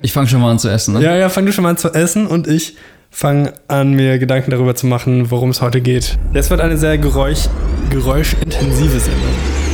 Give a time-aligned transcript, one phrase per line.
[0.00, 1.02] Ich fange schon mal an zu essen, ne?
[1.02, 2.76] Ja, ja, fang du schon mal an zu essen und ich
[3.10, 6.16] fange an, mir Gedanken darüber zu machen, worum es heute geht.
[6.32, 7.48] Das wird eine sehr geräusch,
[7.90, 9.67] geräuschintensive Sendung.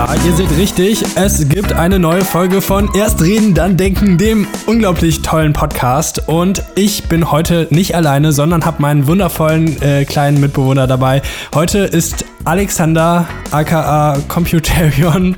[0.00, 4.46] Ja, ihr seht richtig, es gibt eine neue Folge von Erst reden, dann denken, dem
[4.64, 6.26] unglaublich tollen Podcast.
[6.26, 11.20] Und ich bin heute nicht alleine, sondern habe meinen wundervollen äh, kleinen Mitbewohner dabei.
[11.54, 15.36] Heute ist Alexander, aka Computarion,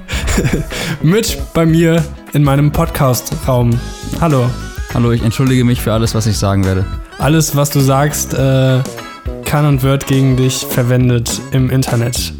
[1.02, 3.80] mit bei mir in meinem Podcast-Raum.
[4.20, 4.48] Hallo.
[4.94, 6.86] Hallo, ich entschuldige mich für alles, was ich sagen werde.
[7.18, 8.78] Alles, was du sagst, äh,
[9.44, 12.32] kann und wird gegen dich verwendet im Internet.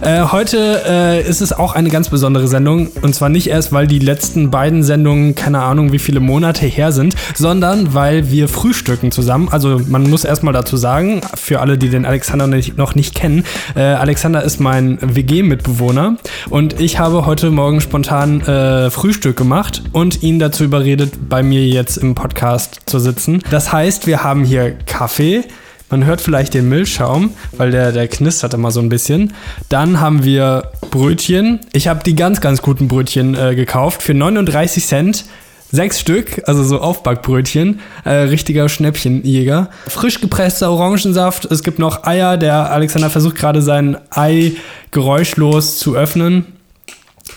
[0.00, 2.88] Äh, heute äh, ist es auch eine ganz besondere Sendung.
[3.02, 6.92] Und zwar nicht erst, weil die letzten beiden Sendungen, keine Ahnung, wie viele Monate her
[6.92, 9.48] sind, sondern weil wir frühstücken zusammen.
[9.50, 13.44] Also man muss erstmal dazu sagen, für alle, die den Alexander noch nicht kennen,
[13.74, 16.16] äh, Alexander ist mein WG-Mitbewohner
[16.50, 21.66] und ich habe heute Morgen spontan äh, Frühstück gemacht und ihn dazu überredet, bei mir
[21.66, 23.42] jetzt im Podcast zu sitzen.
[23.50, 25.44] Das heißt, wir haben hier Kaffee,
[25.90, 29.32] man hört vielleicht den Milchschaum, weil der, der knistert immer so ein bisschen.
[29.68, 31.60] Dann haben wir Brötchen.
[31.72, 35.24] Ich habe die ganz, ganz guten Brötchen äh, gekauft für 39 Cent.
[35.70, 37.80] Sechs Stück, also so Aufbackbrötchen.
[38.04, 39.70] Äh, richtiger Schnäppchenjäger.
[39.88, 41.46] Frisch gepresster Orangensaft.
[41.46, 42.36] Es gibt noch Eier.
[42.36, 44.52] Der Alexander versucht gerade sein Ei
[44.92, 46.46] geräuschlos zu öffnen.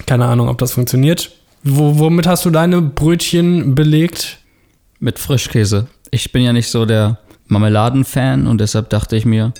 [0.06, 1.32] Keine Ahnung, ob das funktioniert.
[1.64, 4.38] Wo, womit hast du deine Brötchen belegt?
[5.00, 5.88] Mit Frischkäse.
[6.12, 9.54] Ich bin ja nicht so der Marmeladen-Fan und deshalb dachte ich mir,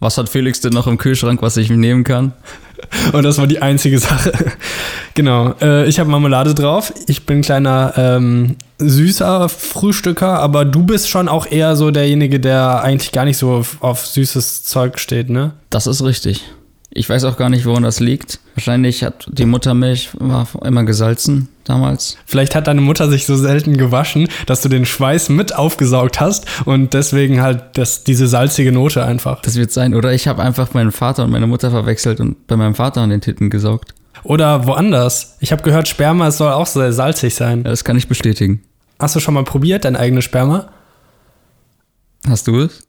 [0.00, 2.32] was hat Felix denn noch im Kühlschrank, was ich nehmen kann?
[3.12, 4.32] Und das war die einzige Sache.
[5.14, 5.54] genau.
[5.62, 6.92] Äh, ich habe Marmelade drauf.
[7.06, 12.82] Ich bin kleiner ähm, süßer Frühstücker, aber du bist schon auch eher so derjenige, der
[12.82, 15.52] eigentlich gar nicht so auf, auf süßes Zeug steht, ne?
[15.70, 16.44] Das ist richtig.
[16.96, 18.40] Ich weiß auch gar nicht, woran das liegt.
[18.54, 22.16] Wahrscheinlich hat die Muttermilch war immer gesalzen damals.
[22.24, 26.46] Vielleicht hat deine Mutter sich so selten gewaschen, dass du den Schweiß mit aufgesaugt hast
[26.64, 29.42] und deswegen halt das, diese salzige Note einfach.
[29.42, 29.94] Das wird sein.
[29.94, 33.10] Oder ich habe einfach meinen Vater und meine Mutter verwechselt und bei meinem Vater an
[33.10, 33.94] den Titten gesaugt.
[34.22, 35.36] Oder woanders.
[35.40, 37.58] Ich habe gehört, Sperma soll auch sehr salzig sein.
[37.58, 38.62] Ja, das kann ich bestätigen.
[38.98, 40.70] Hast du schon mal probiert, dein eigenes Sperma?
[42.26, 42.85] Hast du es?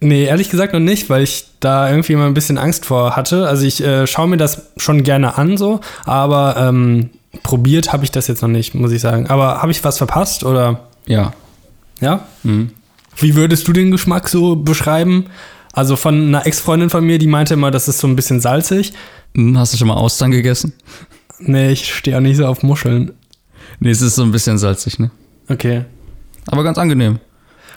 [0.00, 3.48] Nee, ehrlich gesagt noch nicht, weil ich da irgendwie mal ein bisschen Angst vor hatte.
[3.48, 7.10] Also ich äh, schaue mir das schon gerne an, so, aber ähm,
[7.42, 9.28] probiert habe ich das jetzt noch nicht, muss ich sagen.
[9.28, 10.80] Aber habe ich was verpasst oder?
[11.06, 11.32] Ja.
[12.00, 12.26] Ja?
[12.42, 12.70] Mhm.
[13.16, 15.26] Wie würdest du den Geschmack so beschreiben?
[15.72, 18.92] Also von einer Ex-Freundin von mir, die meinte immer, das ist so ein bisschen salzig.
[19.34, 20.72] Hm, hast du schon mal Austern gegessen?
[21.38, 23.12] Nee, ich stehe auch nicht so auf Muscheln.
[23.80, 25.10] Nee, es ist so ein bisschen salzig, ne?
[25.48, 25.84] Okay.
[26.46, 27.18] Aber ganz angenehm.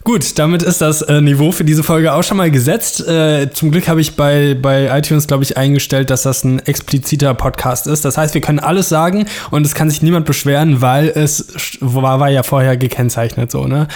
[0.03, 3.06] Gut, damit ist das äh, Niveau für diese Folge auch schon mal gesetzt.
[3.08, 7.34] Äh, zum Glück habe ich bei, bei iTunes, glaube ich, eingestellt, dass das ein expliziter
[7.34, 8.06] Podcast ist.
[8.06, 12.19] Das heißt, wir können alles sagen und es kann sich niemand beschweren, weil es war,
[12.19, 13.66] war ja vorher gekennzeichnet so.
[13.68, 13.88] Ne?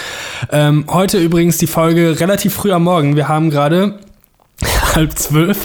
[0.50, 3.16] Ähm, heute übrigens die Folge relativ früh am Morgen.
[3.16, 3.98] Wir haben gerade
[4.94, 5.58] halb zwölf.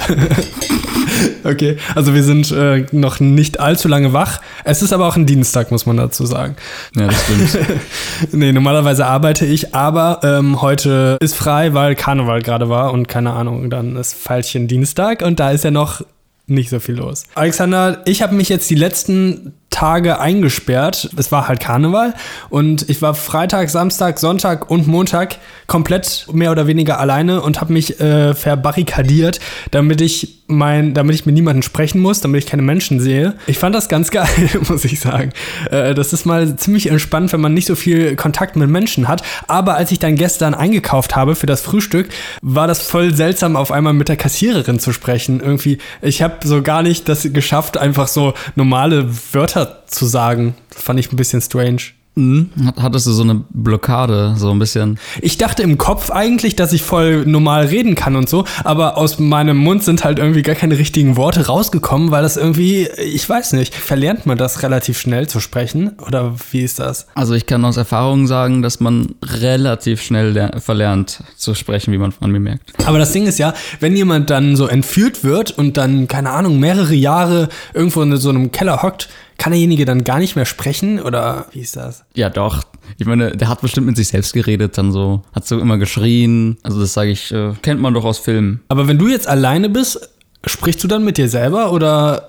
[1.43, 4.41] Okay, also wir sind äh, noch nicht allzu lange wach.
[4.63, 6.55] Es ist aber auch ein Dienstag, muss man dazu sagen.
[6.95, 7.67] Ja, das stimmt.
[8.33, 13.33] nee, normalerweise arbeite ich, aber ähm, heute ist frei, weil Karneval gerade war und keine
[13.33, 16.01] Ahnung, dann ist Pfeilchen Dienstag und da ist ja noch
[16.47, 17.25] nicht so viel los.
[17.35, 21.09] Alexander, ich habe mich jetzt die letzten Tage eingesperrt.
[21.17, 22.13] Es war halt Karneval
[22.49, 27.73] und ich war Freitag, Samstag, Sonntag und Montag komplett mehr oder weniger alleine und habe
[27.73, 29.39] mich äh, verbarrikadiert,
[29.71, 33.35] damit ich mein, damit ich mit niemandem sprechen muss, damit ich keine Menschen sehe.
[33.47, 34.27] Ich fand das ganz geil,
[34.67, 35.31] muss ich sagen.
[35.69, 39.23] Äh, das ist mal ziemlich entspannt, wenn man nicht so viel Kontakt mit Menschen hat.
[39.47, 42.09] Aber als ich dann gestern eingekauft habe für das Frühstück,
[42.41, 45.41] war das voll seltsam, auf einmal mit der Kassiererin zu sprechen.
[45.41, 50.55] Irgendwie, ich habe so gar nicht das geschafft, einfach so normale Wörter zu sagen.
[50.69, 51.81] fand ich ein bisschen strange.
[52.17, 52.49] Mhm.
[52.81, 54.97] Hattest du so eine Blockade, so ein bisschen?
[55.21, 59.19] Ich dachte im Kopf eigentlich, dass ich voll normal reden kann und so, aber aus
[59.19, 63.53] meinem Mund sind halt irgendwie gar keine richtigen Worte rausgekommen, weil das irgendwie, ich weiß
[63.53, 67.05] nicht, verlernt man das relativ schnell zu sprechen oder wie ist das?
[67.13, 72.15] Also ich kann aus Erfahrung sagen, dass man relativ schnell verlernt zu sprechen, wie man
[72.19, 72.73] an mir merkt.
[72.87, 76.59] Aber das Ding ist ja, wenn jemand dann so entführt wird und dann, keine Ahnung,
[76.59, 80.99] mehrere Jahre irgendwo in so einem Keller hockt, kann derjenige dann gar nicht mehr sprechen
[80.99, 82.03] oder wie ist das?
[82.15, 82.63] Ja, doch.
[82.97, 86.57] Ich meine, der hat bestimmt mit sich selbst geredet, dann so, hat so immer geschrien.
[86.63, 88.61] Also das sage ich, äh, kennt man doch aus Filmen.
[88.69, 90.09] Aber wenn du jetzt alleine bist,
[90.45, 92.25] sprichst du dann mit dir selber oder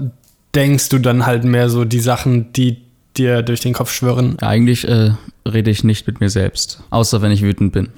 [0.54, 2.78] denkst du dann halt mehr so die Sachen, die
[3.16, 4.36] dir durch den Kopf schwirren?
[4.40, 5.12] Ja, eigentlich äh,
[5.46, 7.88] rede ich nicht mit mir selbst, außer wenn ich wütend bin.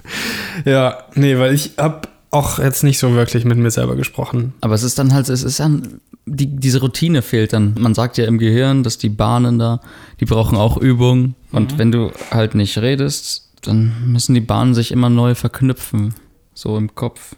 [0.65, 4.53] Ja, nee, weil ich hab auch jetzt nicht so wirklich mit mir selber gesprochen.
[4.61, 7.75] Aber es ist dann halt, es ist dann, die, diese Routine fehlt dann.
[7.79, 9.81] Man sagt ja im Gehirn, dass die Bahnen da,
[10.21, 11.35] die brauchen auch Übung.
[11.51, 16.15] Und wenn du halt nicht redest, dann müssen die Bahnen sich immer neu verknüpfen.
[16.55, 17.35] So im Kopf.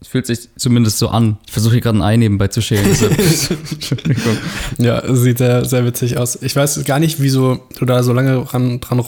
[0.00, 1.38] Es fühlt sich zumindest so an.
[1.46, 2.84] Ich versuche hier gerade ein Ei nebenbei zu schälen.
[3.70, 4.36] Entschuldigung.
[4.78, 6.42] Ja, sieht sehr, sehr witzig aus.
[6.42, 8.98] Ich weiß gar nicht, wieso du da so lange dran, dran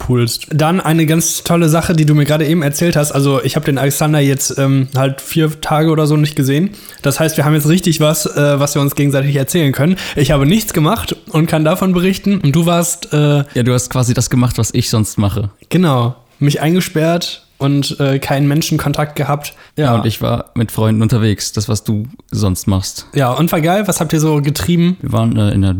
[0.00, 0.46] rumpulst.
[0.50, 3.12] Dann eine ganz tolle Sache, die du mir gerade eben erzählt hast.
[3.12, 6.70] Also ich habe den Alexander jetzt ähm, halt vier Tage oder so nicht gesehen.
[7.02, 9.96] Das heißt, wir haben jetzt richtig was, äh, was wir uns gegenseitig erzählen können.
[10.14, 12.40] Ich habe nichts gemacht und kann davon berichten.
[12.40, 15.50] Und du warst, äh, Ja, du hast quasi das gemacht, was ich sonst mache.
[15.68, 19.54] genau, mich eingesperrt und äh, keinen Menschenkontakt gehabt.
[19.78, 21.52] Ja, und ich war mit Freunden unterwegs.
[21.52, 23.06] Das, was du sonst machst.
[23.14, 23.84] Ja, und war geil.
[23.88, 24.98] Was habt ihr so getrieben?
[25.00, 25.74] Wir waren äh, in der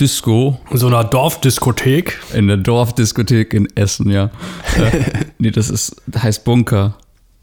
[0.00, 2.20] Disco, In so einer Dorfdiskothek.
[2.34, 4.30] in der Dorfdiskothek in Essen, ja.
[4.76, 5.02] äh,
[5.38, 6.96] nee, das ist, heißt Bunker.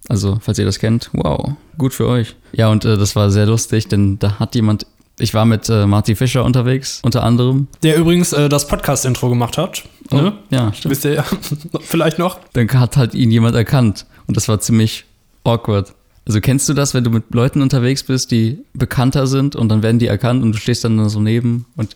[0.09, 2.35] Also, falls ihr das kennt, wow, gut für euch.
[2.51, 4.85] Ja, und äh, das war sehr lustig, denn da hat jemand,
[5.19, 7.67] ich war mit äh, Marty Fischer unterwegs, unter anderem.
[7.83, 9.83] Der übrigens äh, das Podcast-Intro gemacht hat.
[10.11, 10.33] Ne?
[10.49, 10.91] Ja, stimmt.
[10.91, 11.25] Wisst ihr ja
[11.81, 12.39] vielleicht noch?
[12.53, 14.05] Dann hat halt ihn jemand erkannt.
[14.27, 15.05] Und das war ziemlich
[15.45, 15.93] awkward.
[16.25, 19.83] Also kennst du das, wenn du mit Leuten unterwegs bist, die bekannter sind und dann
[19.83, 21.95] werden die erkannt und du stehst dann da so neben und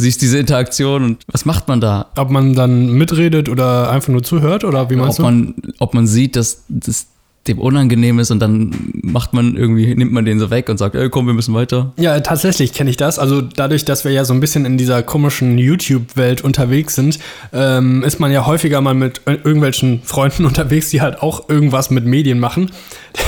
[0.00, 2.06] siehst diese Interaktion und was macht man da?
[2.16, 5.30] Ob man dann mitredet oder einfach nur zuhört oder wie meinst ob du?
[5.30, 7.06] man, ob man sieht, dass das
[7.46, 8.70] dem unangenehm ist und dann
[9.02, 11.90] macht man irgendwie, nimmt man den so weg und sagt, ey, komm, wir müssen weiter.
[11.96, 13.18] Ja, tatsächlich kenne ich das.
[13.18, 17.18] Also dadurch, dass wir ja so ein bisschen in dieser komischen YouTube-Welt unterwegs sind,
[17.54, 21.90] ähm, ist man ja häufiger mal mit ir- irgendwelchen Freunden unterwegs, die halt auch irgendwas
[21.90, 22.70] mit Medien machen.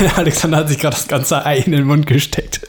[0.00, 2.60] Der Alexander hat sich gerade das ganze Ei in den Mund gesteckt.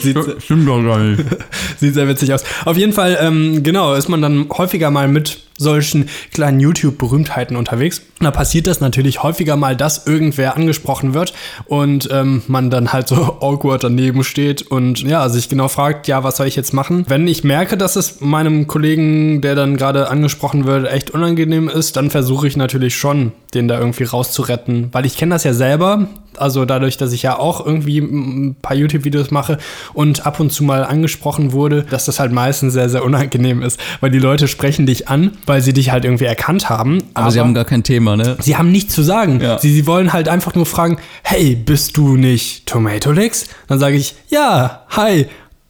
[0.00, 1.22] Sieht, stimmt doch gar nicht.
[1.78, 2.44] Sieht sehr witzig aus.
[2.64, 8.02] Auf jeden Fall, ähm, genau, ist man dann häufiger mal mit solchen kleinen YouTube-Berühmtheiten unterwegs.
[8.20, 11.32] Da passiert das natürlich häufiger mal, dass irgendwer angesprochen wird
[11.64, 16.24] und ähm, man dann halt so awkward daneben steht und ja, sich genau fragt, ja,
[16.24, 17.04] was soll ich jetzt machen?
[17.08, 21.96] Wenn ich merke, dass es meinem Kollegen, der dann gerade angesprochen wird, echt unangenehm ist,
[21.96, 26.06] dann versuche ich natürlich schon, den da irgendwie rauszuretten, weil ich kenne das ja selber.
[26.36, 29.56] Also dadurch, dass ich ja auch irgendwie ein paar YouTube-Videos mache
[29.94, 33.80] und ab und zu mal angesprochen wurde, dass das halt meistens sehr, sehr unangenehm ist,
[34.00, 37.02] weil die Leute sprechen dich an, weil sie dich halt irgendwie erkannt haben.
[37.14, 38.36] Aber, sie haben gar kein Thema, ne?
[38.40, 39.40] Sie haben nichts zu sagen.
[39.40, 39.58] Ja.
[39.58, 43.46] Sie, sie wollen halt einfach nur fragen, hey, bist du nicht Tomato Licks?
[43.68, 45.26] Dann sage ich, ja, hi.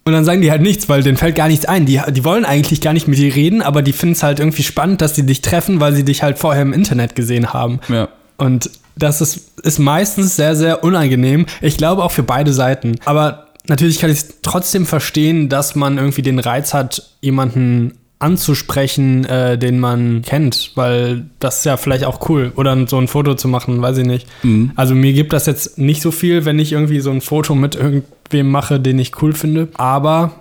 [0.07, 1.85] Und dann sagen die halt nichts, weil denen fällt gar nichts ein.
[1.85, 4.63] Die, die wollen eigentlich gar nicht mit dir reden, aber die finden es halt irgendwie
[4.63, 7.81] spannend, dass sie dich treffen, weil sie dich halt vorher im Internet gesehen haben.
[7.89, 8.07] Ja.
[8.37, 11.45] Und das ist, ist meistens sehr, sehr unangenehm.
[11.59, 12.95] Ich glaube auch für beide Seiten.
[13.03, 19.25] Aber natürlich kann ich es trotzdem verstehen, dass man irgendwie den Reiz hat, jemanden anzusprechen,
[19.25, 22.51] äh, den man kennt, weil das ist ja vielleicht auch cool.
[22.55, 24.27] Oder so ein Foto zu machen, weiß ich nicht.
[24.43, 24.71] Mhm.
[24.75, 27.75] Also mir gibt das jetzt nicht so viel, wenn ich irgendwie so ein Foto mit
[27.75, 29.67] irgendwem mache, den ich cool finde.
[29.75, 30.31] Aber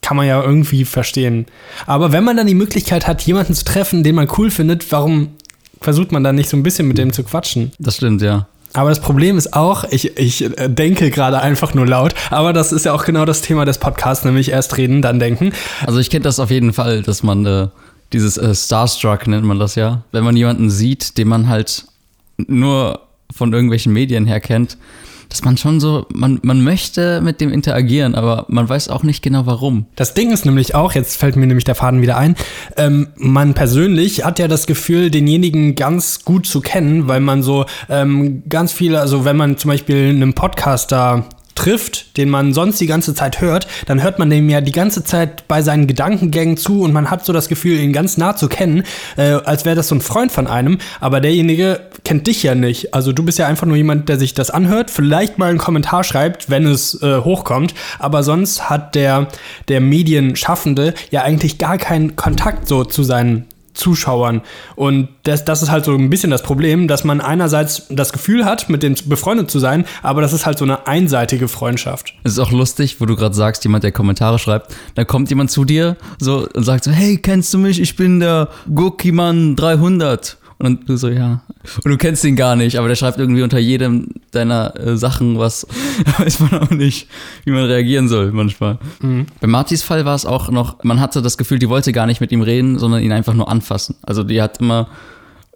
[0.00, 1.46] kann man ja irgendwie verstehen.
[1.86, 5.28] Aber wenn man dann die Möglichkeit hat, jemanden zu treffen, den man cool findet, warum
[5.80, 7.70] versucht man dann nicht so ein bisschen mit dem zu quatschen?
[7.78, 8.48] Das stimmt, ja.
[8.74, 12.72] Aber das Problem ist auch, ich, ich äh, denke gerade einfach nur laut, aber das
[12.72, 15.52] ist ja auch genau das Thema des Podcasts, nämlich erst reden, dann denken.
[15.86, 17.68] Also ich kenne das auf jeden Fall, dass man äh,
[18.12, 20.02] dieses äh, Starstruck nennt man das ja.
[20.12, 21.84] Wenn man jemanden sieht, den man halt
[22.38, 23.00] nur
[23.34, 24.78] von irgendwelchen Medien her kennt,
[25.32, 29.22] dass man schon so, man, man möchte mit dem interagieren, aber man weiß auch nicht
[29.22, 29.86] genau warum.
[29.96, 32.36] Das Ding ist nämlich auch, jetzt fällt mir nämlich der Faden wieder ein,
[32.76, 37.64] ähm, man persönlich hat ja das Gefühl, denjenigen ganz gut zu kennen, weil man so
[37.88, 41.24] ähm, ganz viele, also wenn man zum Beispiel einen Podcaster
[41.54, 45.04] trifft, den man sonst die ganze Zeit hört, dann hört man dem ja die ganze
[45.04, 48.48] Zeit bei seinen Gedankengängen zu und man hat so das Gefühl, ihn ganz nah zu
[48.48, 48.84] kennen,
[49.16, 52.94] äh, als wäre das so ein Freund von einem, aber derjenige kennt dich ja nicht.
[52.94, 56.04] Also du bist ja einfach nur jemand, der sich das anhört, vielleicht mal einen Kommentar
[56.04, 59.28] schreibt, wenn es äh, hochkommt, aber sonst hat der,
[59.68, 64.42] der Medienschaffende ja eigentlich gar keinen Kontakt so zu seinen Zuschauern.
[64.76, 68.44] Und das, das ist halt so ein bisschen das Problem, dass man einerseits das Gefühl
[68.44, 72.14] hat, mit dem befreundet zu sein, aber das ist halt so eine einseitige Freundschaft.
[72.24, 75.50] Es ist auch lustig, wo du gerade sagst, jemand, der Kommentare schreibt, da kommt jemand
[75.50, 77.80] zu dir so und sagt so, hey, kennst du mich?
[77.80, 80.38] Ich bin der Gurkiman 300.
[80.62, 81.42] Und du so, ja.
[81.84, 85.38] Und du kennst ihn gar nicht, aber der schreibt irgendwie unter jedem deiner äh, Sachen
[85.38, 85.66] was.
[86.18, 87.08] weiß man auch nicht,
[87.44, 88.78] wie man reagieren soll manchmal.
[89.40, 92.20] Bei Martis Fall war es auch noch, man hatte das Gefühl, die wollte gar nicht
[92.20, 93.96] mit ihm reden, sondern ihn einfach nur anfassen.
[94.02, 94.88] Also die hat immer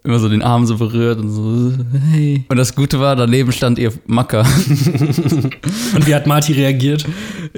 [0.03, 1.73] immer so den Arm so berührt und so,
[2.11, 2.45] hey.
[2.47, 4.45] Und das Gute war, daneben stand ihr Macker.
[5.95, 7.05] Und wie hat Marty reagiert?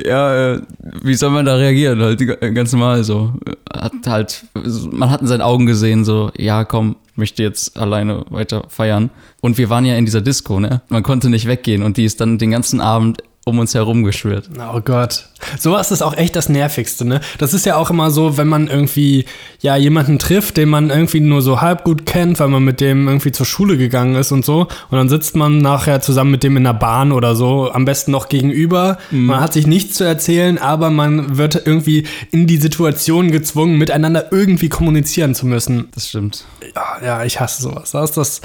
[0.03, 0.61] Ja, äh,
[1.03, 2.01] wie soll man da reagieren?
[2.01, 3.33] Halt die- ganz normal so.
[3.71, 4.45] Hat halt,
[4.91, 9.11] man hat in seinen Augen gesehen, so, ja, komm, möchte jetzt alleine weiter feiern.
[9.41, 10.81] Und wir waren ja in dieser Disco, ne?
[10.89, 14.49] Man konnte nicht weggehen und die ist dann den ganzen Abend um uns herum geschwirrt.
[14.73, 15.25] Oh Gott.
[15.57, 17.21] Sowas ist auch echt das Nervigste, ne?
[17.37, 19.25] Das ist ja auch immer so, wenn man irgendwie,
[19.61, 23.07] ja, jemanden trifft, den man irgendwie nur so halb gut kennt, weil man mit dem
[23.07, 24.67] irgendwie zur Schule gegangen ist und so.
[24.89, 28.11] Und dann sitzt man nachher zusammen mit dem in der Bahn oder so, am besten
[28.11, 28.97] noch gegenüber.
[29.11, 29.25] Mhm.
[29.25, 34.31] Man hat sich nichts zu erzählen, aber man wird irgendwie in die Situation gezwungen, miteinander
[34.31, 35.89] irgendwie kommunizieren zu müssen.
[35.93, 36.45] Das stimmt.
[36.75, 37.91] Ja, ja ich hasse sowas.
[37.91, 38.41] Das ist das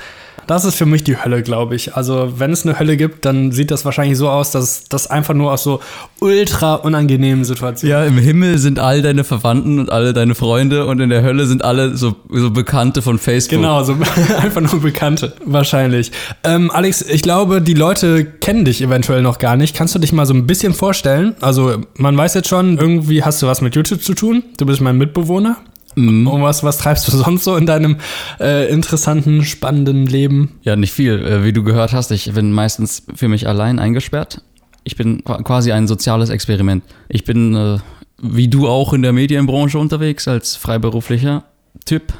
[0.46, 1.96] das ist für mich die Hölle, glaube ich.
[1.96, 5.34] Also, wenn es eine Hölle gibt, dann sieht das wahrscheinlich so aus, dass das einfach
[5.34, 5.80] nur aus so
[6.20, 7.90] ultra unangenehmen Situationen.
[7.90, 11.46] Ja, im Himmel sind all deine Verwandten und alle deine Freunde und in der Hölle
[11.46, 13.58] sind alle so, so Bekannte von Facebook.
[13.58, 13.96] Genau, so
[14.40, 16.12] einfach nur Bekannte, wahrscheinlich.
[16.44, 19.76] Ähm, Alex, ich glaube, die Leute kennen dich eventuell noch gar nicht.
[19.76, 21.34] Kannst du dich mal so ein bisschen vorstellen?
[21.40, 24.44] Also, man weiß jetzt schon, irgendwie hast du was mit YouTube zu tun.
[24.56, 25.56] Du bist mein Mitbewohner.
[25.96, 26.26] Mhm.
[26.26, 27.96] Und was, was treibst du sonst so in deinem
[28.40, 30.58] äh, interessanten, spannenden Leben?
[30.62, 31.24] Ja, nicht viel.
[31.24, 34.42] Äh, wie du gehört hast, ich bin meistens für mich allein eingesperrt.
[34.84, 36.84] Ich bin quasi ein soziales Experiment.
[37.08, 37.78] Ich bin, äh,
[38.20, 41.44] wie du auch, in der Medienbranche unterwegs als freiberuflicher
[41.84, 42.12] Typ.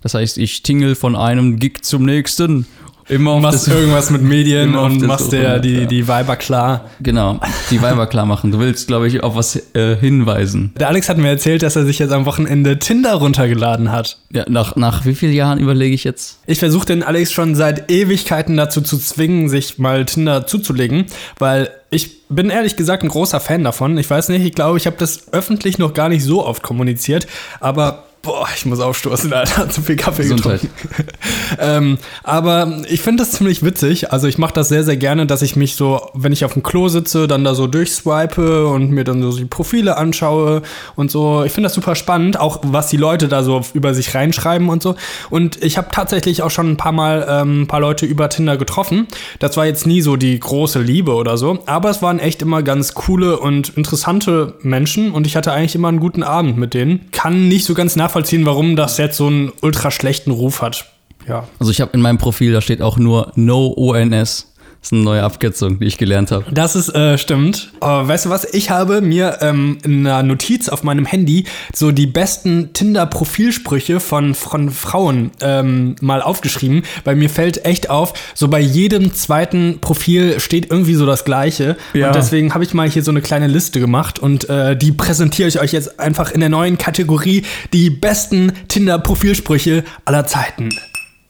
[0.00, 2.66] Das heißt, ich tingle von einem Gig zum nächsten
[3.08, 6.90] Immer machst irgendwas mit Medien und machst dir die, die Weiber klar.
[7.00, 8.52] Genau, die Weiber klar machen.
[8.52, 10.72] Du willst, glaube ich, auf was äh, hinweisen.
[10.78, 14.18] Der Alex hat mir erzählt, dass er sich jetzt am Wochenende Tinder runtergeladen hat.
[14.30, 16.40] Ja, nach, nach wie vielen Jahren überlege ich jetzt?
[16.46, 21.06] Ich versuche den Alex schon seit Ewigkeiten dazu zu zwingen, sich mal Tinder zuzulegen,
[21.38, 23.96] weil ich bin ehrlich gesagt ein großer Fan davon.
[23.96, 27.26] Ich weiß nicht, ich glaube, ich habe das öffentlich noch gar nicht so oft kommuniziert,
[27.60, 29.68] aber Boah, ich muss aufstoßen, Alter.
[29.70, 30.60] Zu viel Kaffee Gesundheit.
[30.60, 31.12] getrunken.
[31.60, 34.12] ähm, aber ich finde das ziemlich witzig.
[34.12, 36.64] Also ich mache das sehr, sehr gerne, dass ich mich so, wenn ich auf dem
[36.64, 40.62] Klo sitze, dann da so durchswipe und mir dann so die Profile anschaue
[40.96, 41.44] und so.
[41.44, 44.82] Ich finde das super spannend, auch was die Leute da so über sich reinschreiben und
[44.82, 44.96] so.
[45.30, 48.56] Und ich habe tatsächlich auch schon ein paar Mal ähm, ein paar Leute über Tinder
[48.56, 49.06] getroffen.
[49.38, 52.64] Das war jetzt nie so die große Liebe oder so, aber es waren echt immer
[52.64, 57.08] ganz coole und interessante Menschen und ich hatte eigentlich immer einen guten Abend mit denen.
[57.12, 60.86] Kann nicht so ganz nach nachvollziehen, warum das jetzt so einen ultra schlechten Ruf hat.
[61.28, 61.46] Ja.
[61.58, 64.47] Also ich habe in meinem Profil, da steht auch nur No ONS.
[64.80, 66.44] Das ist eine neue Abkürzung, die ich gelernt habe.
[66.52, 67.72] Das ist, äh, stimmt.
[67.80, 68.44] Aber weißt du was?
[68.54, 71.44] Ich habe mir ähm, in einer Notiz auf meinem Handy
[71.74, 78.14] so die besten Tinder-Profilsprüche von, von Frauen ähm, mal aufgeschrieben, weil mir fällt echt auf,
[78.34, 81.76] so bei jedem zweiten Profil steht irgendwie so das Gleiche.
[81.92, 82.06] Ja.
[82.06, 85.48] Und deswegen habe ich mal hier so eine kleine Liste gemacht und äh, die präsentiere
[85.48, 87.42] ich euch jetzt einfach in der neuen Kategorie
[87.72, 90.70] die besten Tinder-Profilsprüche aller Zeiten.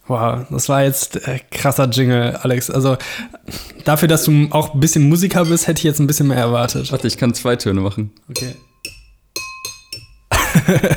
[0.08, 2.70] Wow, das war jetzt äh, krasser Jingle, Alex.
[2.70, 2.96] Also
[3.84, 6.90] dafür, dass du auch ein bisschen Musiker bist, hätte ich jetzt ein bisschen mehr erwartet.
[6.90, 8.10] Warte, ich kann zwei Töne machen.
[8.30, 8.54] Okay.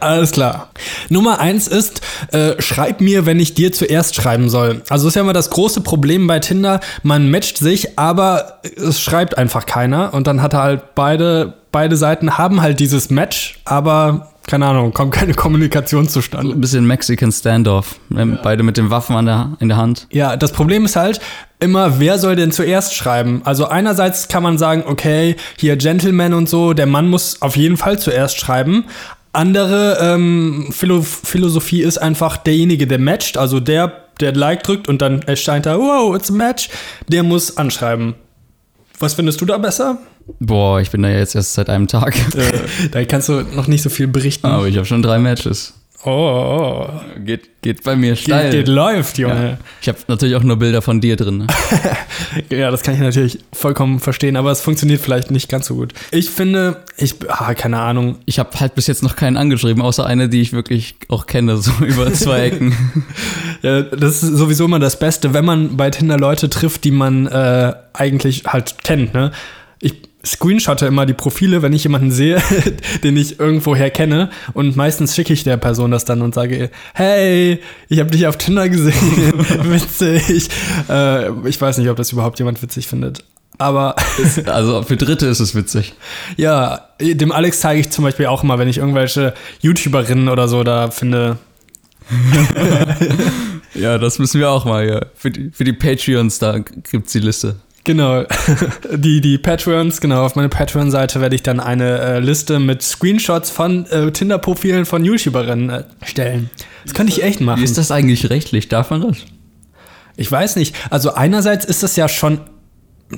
[0.00, 0.70] Alles klar.
[1.08, 2.00] Nummer eins ist,
[2.32, 4.82] äh, schreib mir, wenn ich dir zuerst schreiben soll.
[4.88, 6.80] Also ist ja immer das große Problem bei Tinder.
[7.04, 10.14] Man matcht sich, aber es schreibt einfach keiner.
[10.14, 14.92] Und dann hat er halt beide, beide Seiten haben halt dieses Match, aber keine Ahnung,
[14.92, 16.52] kommt keine Kommunikation zustande.
[16.52, 18.00] Ein bisschen Mexican Standoff.
[18.10, 18.24] Ja.
[18.24, 20.06] Beide mit den Waffen an der, in der Hand.
[20.10, 21.20] Ja, das Problem ist halt
[21.60, 23.42] immer, wer soll denn zuerst schreiben?
[23.44, 27.76] Also einerseits kann man sagen, okay, hier Gentleman und so, der Mann muss auf jeden
[27.76, 28.84] Fall zuerst schreiben.
[29.32, 35.00] Andere ähm, Philo Philosophie ist einfach derjenige, der matcht, also der, der Like drückt und
[35.00, 36.68] dann erscheint da, wow, it's a match,
[37.08, 38.14] der muss anschreiben.
[38.98, 39.98] Was findest du da besser?
[40.40, 42.14] Boah, ich bin da jetzt erst seit einem Tag.
[42.36, 44.46] Äh, da kannst du noch nicht so viel berichten.
[44.46, 45.74] Aber ich habe schon drei Matches.
[46.04, 46.90] Oh, oh.
[47.24, 48.50] Geht, geht bei mir steil.
[48.50, 49.50] Geht, geht läuft, Junge.
[49.50, 49.58] Ja.
[49.80, 51.38] Ich habe natürlich auch nur Bilder von dir drin.
[51.38, 51.46] Ne?
[52.50, 55.92] ja, das kann ich natürlich vollkommen verstehen, aber es funktioniert vielleicht nicht ganz so gut.
[56.10, 58.18] Ich finde, ich, ah, keine Ahnung.
[58.24, 61.56] Ich habe halt bis jetzt noch keinen angeschrieben, außer eine, die ich wirklich auch kenne,
[61.58, 62.74] so über zwei Ecken.
[63.62, 67.28] ja, das ist sowieso immer das Beste, wenn man bei Tinder Leute trifft, die man
[67.28, 69.30] äh, eigentlich halt kennt, ne?
[69.78, 72.40] Ich screenshotte immer die Profile, wenn ich jemanden sehe,
[73.04, 74.30] den ich irgendwoher kenne.
[74.54, 78.36] Und meistens schicke ich der Person das dann und sage, hey, ich habe dich auf
[78.36, 78.92] Tinder gesehen.
[79.64, 80.48] witzig.
[80.88, 83.24] Äh, ich weiß nicht, ob das überhaupt jemand witzig findet.
[83.58, 83.96] Aber.
[84.46, 85.94] also für Dritte ist es witzig.
[86.36, 90.62] Ja, dem Alex zeige ich zum Beispiel auch immer, wenn ich irgendwelche YouTuberinnen oder so
[90.64, 91.38] da finde.
[93.74, 95.06] ja, das müssen wir auch mal, ja.
[95.14, 97.56] Für die, für die Patreons, da gibt es die Liste.
[97.84, 98.24] Genau.
[98.94, 103.50] Die, die Patrons, genau, auf meiner Patreon-Seite werde ich dann eine äh, Liste mit Screenshots
[103.50, 106.50] von äh, Tinder-Profilen von YouTuberinnen äh, stellen.
[106.84, 107.60] Das könnte ich echt machen.
[107.60, 108.68] Wie ist das eigentlich rechtlich?
[108.68, 109.18] Darf man das?
[110.16, 110.76] Ich weiß nicht.
[110.90, 112.40] Also einerseits ist das ja schon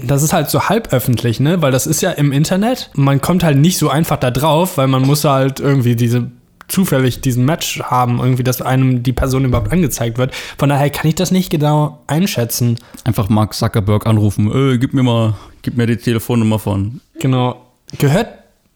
[0.03, 1.63] das ist halt so halb öffentlich, ne?
[1.63, 2.91] Weil das ist ja im Internet.
[2.95, 6.33] Man kommt halt nicht so einfach da drauf, weil man muss halt irgendwie diese
[6.69, 10.35] zufällig diesen Match haben, irgendwie, dass einem die Person überhaupt angezeigt wird.
[10.59, 12.79] Von daher kann ich das nicht genau einschätzen.
[13.05, 17.01] Einfach Mark Zuckerberg anrufen, äh, gib mir mal, gib mir die Telefonnummer von.
[17.21, 17.61] Genau.
[17.99, 18.29] Gehört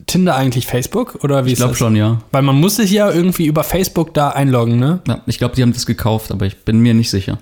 [0.07, 1.78] Tinder eigentlich Facebook oder wie Ich ist glaube das?
[1.78, 2.18] schon, ja.
[2.30, 5.00] Weil man muss sich ja irgendwie über Facebook da einloggen, ne?
[5.09, 5.23] ja.
[5.26, 7.38] Ich glaube, die haben das gekauft, aber ich bin mir nicht sicher.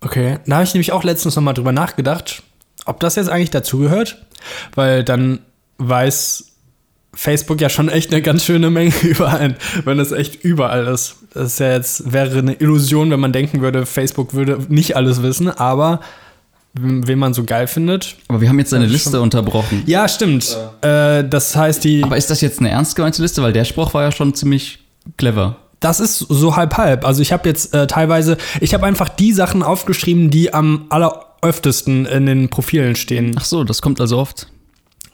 [0.00, 0.38] Okay.
[0.46, 2.42] Da habe ich nämlich auch letztens nochmal drüber nachgedacht,
[2.86, 4.24] ob das jetzt eigentlich dazugehört.
[4.74, 5.38] Weil dann
[5.78, 6.51] weiß
[7.14, 11.16] Facebook ja schon echt eine ganz schöne Menge über einen, wenn das echt überall ist.
[11.34, 15.22] Das ist ja jetzt, wäre eine Illusion, wenn man denken würde, Facebook würde nicht alles
[15.22, 16.00] wissen, aber
[16.74, 18.16] wen man so geil findet.
[18.28, 19.20] Aber wir haben jetzt eine Ja, Liste schon.
[19.20, 19.82] unterbrochen.
[19.86, 20.56] Ja, stimmt.
[20.80, 22.02] Äh, das heißt, die.
[22.02, 23.42] Aber ist das jetzt eine ernst gemeinte Liste?
[23.42, 24.78] Weil der Spruch war ja schon ziemlich
[25.18, 25.56] clever.
[25.80, 27.04] Das ist so halb halb.
[27.04, 32.06] Also ich habe jetzt äh, teilweise, ich habe einfach die Sachen aufgeschrieben, die am alleröftesten
[32.06, 33.34] in den Profilen stehen.
[33.38, 34.46] Ach so, das kommt also oft.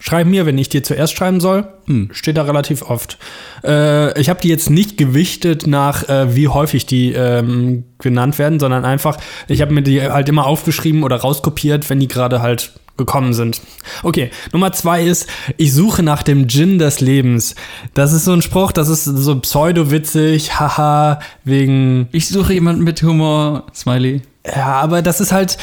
[0.01, 1.67] Schreib mir, wenn ich dir zuerst schreiben soll.
[1.87, 2.11] Hm.
[2.13, 3.19] Steht da relativ oft.
[3.65, 8.61] Äh, ich habe die jetzt nicht gewichtet nach, äh, wie häufig die ähm, genannt werden,
[8.61, 12.73] sondern einfach, ich habe mir die halt immer aufgeschrieben oder rauskopiert, wenn die gerade halt
[12.97, 13.61] gekommen sind.
[14.03, 17.55] Okay, Nummer zwei ist, ich suche nach dem Gin des Lebens.
[17.95, 23.03] Das ist so ein Spruch, das ist so pseudo-witzig, haha, wegen Ich suche jemanden mit
[23.03, 24.23] Humor, Smiley.
[24.45, 25.57] ja, aber das ist halt.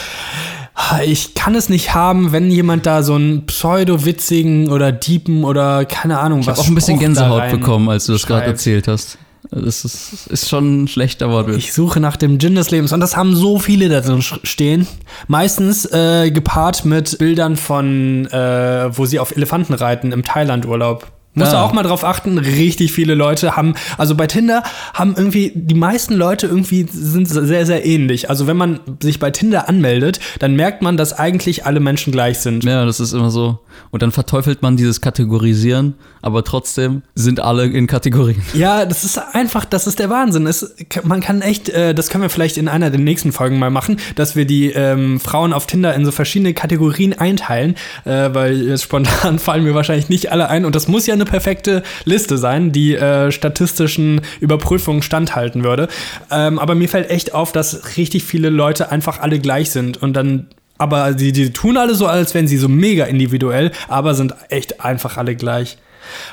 [1.06, 6.20] Ich kann es nicht haben, wenn jemand da so einen pseudo-witzigen oder diepen oder keine
[6.20, 6.58] Ahnung Ich was.
[6.58, 9.18] habe auch ein bisschen Spruch Gänsehaut bekommen, als du das gerade erzählt hast.
[9.52, 11.58] Das ist, ist schon ein schlechter Wortwitz.
[11.58, 14.88] Ich suche nach dem Gin des Lebens und das haben so viele da drin stehen.
[15.28, 21.08] Meistens äh, gepaart mit Bildern von, äh, wo sie auf Elefanten reiten im Thailand-Urlaub.
[21.36, 21.64] Musst du Ah.
[21.64, 24.64] auch mal drauf achten, richtig viele Leute haben, also bei Tinder
[24.94, 28.30] haben irgendwie, die meisten Leute irgendwie sind sehr, sehr ähnlich.
[28.30, 32.40] Also wenn man sich bei Tinder anmeldet, dann merkt man, dass eigentlich alle Menschen gleich
[32.40, 32.64] sind.
[32.64, 33.60] Ja, das ist immer so.
[33.92, 38.42] Und dann verteufelt man dieses Kategorisieren, aber trotzdem sind alle in Kategorien.
[38.56, 40.48] Ja, das ist einfach, das ist der Wahnsinn.
[40.48, 43.70] Es, man kann echt, äh, das können wir vielleicht in einer der nächsten Folgen mal
[43.70, 47.76] machen, dass wir die ähm, Frauen auf Tinder in so verschiedene Kategorien einteilen,
[48.06, 50.64] äh, weil jetzt spontan fallen mir wahrscheinlich nicht alle ein.
[50.64, 55.88] Und das muss ja eine perfekte Liste sein, die äh, statistischen Überprüfungen standhalten würde.
[56.32, 60.14] Ähm, aber mir fällt echt auf, dass richtig viele Leute einfach alle gleich sind und
[60.14, 64.36] dann aber die, die tun alle so, als wären sie so mega individuell, aber sind
[64.50, 65.78] echt einfach alle gleich.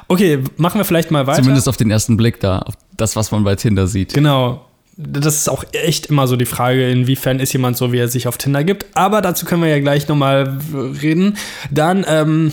[0.08, 1.42] Okay, machen wir vielleicht mal weiter.
[1.42, 4.14] Zumindest auf den ersten Blick da, auf das, was man bei Tinder sieht.
[4.14, 4.66] Genau.
[5.06, 8.28] Das ist auch echt immer so die Frage, inwiefern ist jemand so, wie er sich
[8.28, 8.86] auf Tinder gibt.
[8.94, 10.58] Aber dazu können wir ja gleich nochmal
[11.02, 11.36] reden.
[11.70, 12.52] Dann ähm,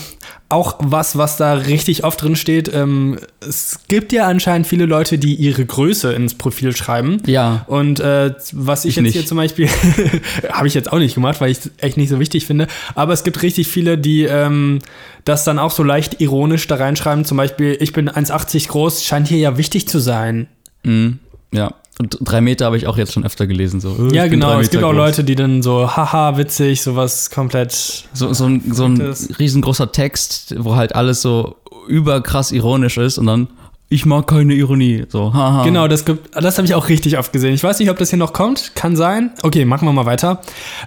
[0.49, 2.73] auch was, was da richtig oft drin steht.
[2.73, 7.21] Ähm, es gibt ja anscheinend viele Leute, die ihre Größe ins Profil schreiben.
[7.27, 7.65] Ja.
[7.67, 9.13] Und äh, was ich, Ich jetzt nicht.
[9.13, 9.69] hier zum Beispiel,
[10.51, 12.67] habe ich jetzt auch nicht gemacht, weil ich es echt nicht so wichtig finde.
[12.95, 14.79] Aber es gibt richtig viele, die ähm,
[15.23, 17.25] das dann auch so leicht ironisch da reinschreiben.
[17.25, 20.47] Zum Beispiel, ich bin 1,80 groß, scheint hier ja wichtig zu sein.
[20.83, 21.19] Mhm.
[21.51, 21.73] Ja.
[22.01, 23.81] Und drei Meter habe ich auch jetzt schon öfter gelesen.
[23.81, 24.57] So, äh, Ja, genau.
[24.59, 24.97] Es gibt Meter auch groß.
[24.97, 28.05] Leute, die dann so, haha, witzig, sowas komplett.
[28.13, 29.01] So, so ein, so ein
[29.37, 31.57] riesengroßer Text, wo halt alles so
[31.89, 33.47] überkrass ironisch ist und dann,
[33.89, 35.03] ich mag keine Ironie.
[35.09, 35.65] So, haha.
[35.65, 37.53] Genau, das gibt, das habe ich auch richtig oft gesehen.
[37.53, 38.75] Ich weiß nicht, ob das hier noch kommt.
[38.75, 39.31] Kann sein.
[39.43, 40.39] Okay, machen wir mal weiter.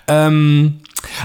[0.08, 0.78] Ähm,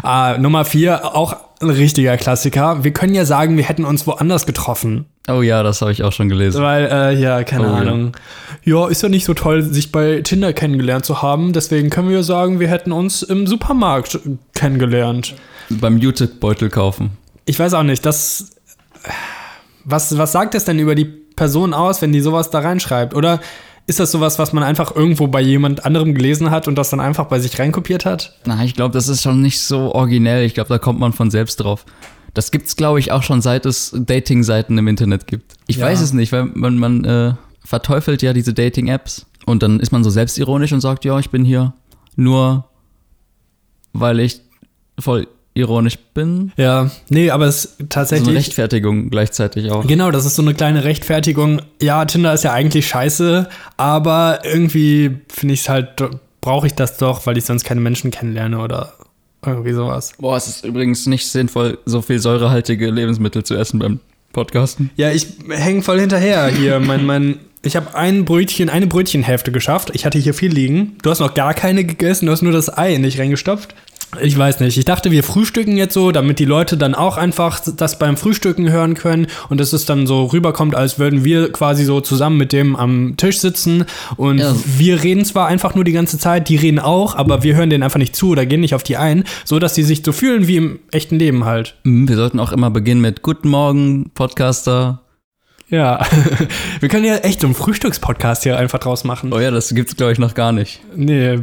[0.03, 2.83] ah, Nummer vier, auch ein richtiger Klassiker.
[2.83, 5.05] Wir können ja sagen, wir hätten uns woanders getroffen.
[5.27, 6.61] Oh ja, das habe ich auch schon gelesen.
[6.61, 7.75] Weil, äh, ja, keine Oh, ja.
[7.77, 8.11] Ahnung.
[8.63, 8.87] Ja.
[8.87, 11.53] ist ja nicht so toll, sich bei Tinder kennengelernt zu haben.
[11.53, 14.19] Deswegen können wir sagen, wir hätten uns im Supermarkt
[14.53, 15.35] kennengelernt.
[15.69, 17.11] Beim Jutebeutel kaufen.
[17.45, 18.51] Ich weiß auch nicht, das.
[19.83, 23.13] Was, was sagt das denn über die Person aus, wenn die sowas da reinschreibt?
[23.15, 23.39] Oder
[23.87, 26.99] ist das sowas, was man einfach irgendwo bei jemand anderem gelesen hat und das dann
[26.99, 28.37] einfach bei sich reinkopiert hat?
[28.45, 30.45] Na, ich glaube, das ist schon nicht so originell.
[30.45, 31.85] Ich glaube, da kommt man von selbst drauf.
[32.33, 35.53] Das gibt's, glaube ich, auch schon seit es Dating-Seiten im Internet gibt.
[35.67, 35.85] Ich Ja.
[35.85, 40.03] weiß es nicht, weil man, man äh, verteufelt ja diese Dating-Apps und dann ist man
[40.03, 41.73] so selbstironisch und sagt, ja, ich bin hier
[42.15, 42.65] nur,
[43.93, 44.41] weil ich
[44.99, 46.51] voll ironisch bin.
[46.57, 48.35] Ja, nee, aber es ist So eine tatsächlich.
[48.35, 49.85] Rechtfertigung gleichzeitig auch.
[49.85, 51.61] Genau, das ist so eine kleine Rechtfertigung.
[51.81, 55.89] Ja, Tinder ist ja eigentlich scheiße, aber irgendwie finde ich es halt,
[56.41, 58.93] brauche ich das doch, weil ich sonst keine Menschen kennenlerne oder
[59.45, 60.13] irgendwie sowas.
[60.19, 63.99] Boah, es ist übrigens nicht sinnvoll, so viel säurehaltige Lebensmittel zu essen beim
[64.33, 64.89] Podcasten.
[64.97, 66.79] Ja, ich hänge voll hinterher hier.
[66.79, 69.91] mein, mein, ich habe ein Brötchen, eine Brötchenhälfte geschafft.
[69.93, 70.97] Ich hatte hier viel liegen.
[71.01, 73.73] Du hast noch gar keine gegessen, du hast nur das Ei nicht reingestopft.
[74.21, 74.77] Ich weiß nicht.
[74.77, 78.69] Ich dachte, wir frühstücken jetzt so, damit die Leute dann auch einfach das beim Frühstücken
[78.71, 82.53] hören können und dass es dann so rüberkommt, als würden wir quasi so zusammen mit
[82.53, 84.55] dem am Tisch sitzen und Ja.
[84.77, 87.83] wir reden zwar einfach nur die ganze Zeit, die reden auch, aber wir hören denen
[87.83, 90.47] einfach nicht zu oder gehen nicht auf die ein, so dass sie sich so fühlen
[90.47, 91.75] wie im echten Leben halt.
[91.83, 95.01] Mhm, Wir sollten auch immer beginnen mit Guten Morgen, Podcaster.
[95.69, 95.99] Ja.
[96.79, 99.33] Wir können ja echt so einen Frühstückspodcast hier einfach draus machen.
[99.33, 100.79] Oh ja, das gibt's glaube ich noch gar nicht.
[100.95, 101.39] Nee,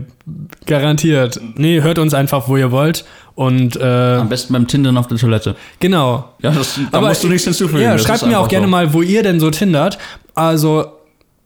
[0.67, 1.41] garantiert.
[1.57, 3.05] Nee, hört uns einfach, wo ihr wollt.
[3.35, 5.57] Und äh, Am besten beim Tindern auf der Toilette.
[5.81, 6.31] genau.
[6.41, 7.83] Ja, das, da Aber musst du nichts hinzufügen.
[7.83, 8.71] Ja, das schreibt mir auch gerne so.
[8.71, 9.99] mal, wo ihr denn so tindert.
[10.35, 10.87] Also,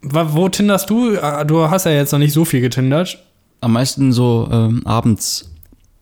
[0.02, 1.18] wo tinderst du?
[1.20, 3.18] Ah, Du hast ja jetzt noch nicht so viel getindert.
[3.60, 5.50] Am meisten so ähm, abends.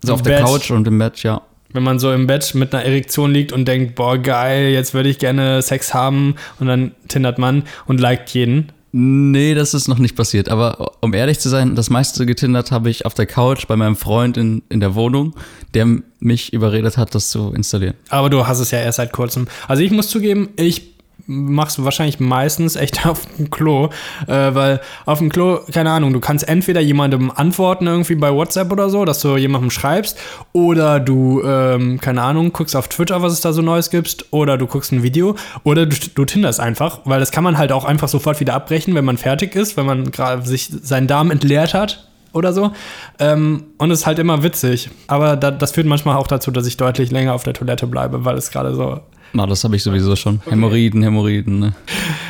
[0.02, 0.44] So Im auf der Bett.
[0.44, 1.40] Couch und im Bett, ja.
[1.76, 5.10] Wenn man so im Bett mit einer Erektion liegt und denkt, boah, geil, jetzt würde
[5.10, 6.36] ich gerne Sex haben.
[6.58, 8.72] Und dann tindert man und liked jeden.
[8.92, 10.48] Nee, das ist noch nicht passiert.
[10.48, 13.94] Aber um ehrlich zu sein, das meiste getindert habe ich auf der Couch bei meinem
[13.94, 15.34] Freund in, in der Wohnung,
[15.74, 15.86] der
[16.18, 17.94] mich überredet hat, das zu installieren.
[18.08, 19.48] Aber du hast es ja erst seit kurzem.
[19.68, 20.95] Also ich muss zugeben, ich
[21.26, 23.90] mach's wahrscheinlich meistens echt auf dem Klo,
[24.26, 28.72] äh, weil auf dem Klo, keine Ahnung, du kannst entweder jemandem antworten irgendwie bei WhatsApp
[28.72, 30.18] oder so, dass du jemandem schreibst,
[30.52, 34.56] oder du, ähm, keine Ahnung, guckst auf Twitter, was es da so Neues gibt, oder
[34.56, 37.84] du guckst ein Video, oder du, du tinderst einfach, weil das kann man halt auch
[37.84, 41.74] einfach sofort wieder abbrechen, wenn man fertig ist, wenn man gerade sich seinen Darm entleert
[41.74, 42.72] hat oder so.
[43.18, 44.90] Ähm, und es ist halt immer witzig.
[45.06, 48.24] Aber da, das führt manchmal auch dazu, dass ich deutlich länger auf der Toilette bleibe,
[48.24, 49.00] weil es gerade so.
[49.32, 50.40] Na, das habe ich sowieso schon.
[50.48, 51.58] Hämorrhoiden, Hämorrhoiden.
[51.60, 51.72] Ne?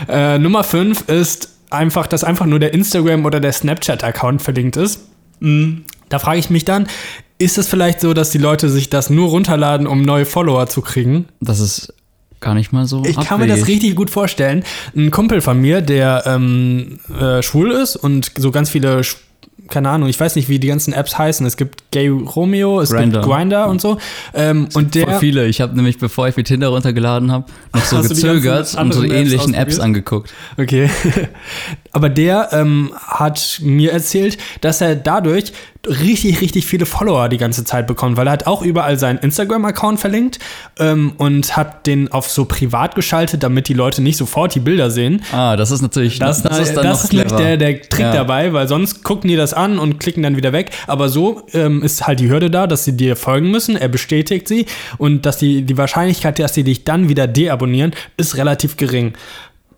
[0.09, 5.01] Äh, Nummer 5 ist einfach, dass einfach nur der Instagram- oder der Snapchat-Account verlinkt ist.
[5.41, 5.79] Mm,
[6.09, 6.87] Da frage ich mich dann,
[7.39, 10.81] ist es vielleicht so, dass die Leute sich das nur runterladen, um neue Follower zu
[10.81, 11.27] kriegen?
[11.41, 11.93] Das ist
[12.41, 13.05] gar nicht mal so.
[13.05, 13.75] Ich kann mir das abwegig.
[13.83, 14.63] richtig gut vorstellen.
[14.97, 19.17] Ein Kumpel von mir, der ähm, äh, schwul ist und so ganz viele, sch-
[19.69, 21.47] keine Ahnung, ich weiß nicht, wie die ganzen Apps heißen.
[21.47, 23.21] Es gibt Gay Romeo, es Grindr.
[23.21, 23.99] gibt Grinder und so.
[24.35, 25.47] Ähm, und der, Voll viele.
[25.47, 29.13] Ich habe nämlich, bevor ich mir Tinder runtergeladen habe, noch so gezögert und so Apps
[29.13, 29.81] ähnlichen Apps ausprobiert?
[29.81, 30.35] angeguckt.
[30.57, 30.91] Okay.
[31.97, 35.55] Aber der ähm, hat mir erzählt, dass er dadurch
[35.87, 39.99] richtig, richtig viele Follower die ganze Zeit bekommt, weil er hat auch überall seinen Instagram-Account
[39.99, 40.39] verlinkt
[40.79, 44.91] ähm, und hat den auf so privat geschaltet, damit die Leute nicht sofort die Bilder
[44.91, 45.23] sehen.
[45.33, 46.19] Ah, das ist natürlich.
[46.19, 48.13] Das, das ist, dann das ist nämlich der, der Trick Ja.
[48.13, 50.73] dabei, weil sonst gucken die das an und klicken dann wieder weg.
[50.87, 53.75] Aber so ähm, ist halt die Hürde da, dass sie dir folgen müssen.
[53.75, 54.67] Er bestätigt sie
[54.99, 59.15] und dass die, die Wahrscheinlichkeit, dass sie dich dann wieder deabonnieren, ist relativ gering.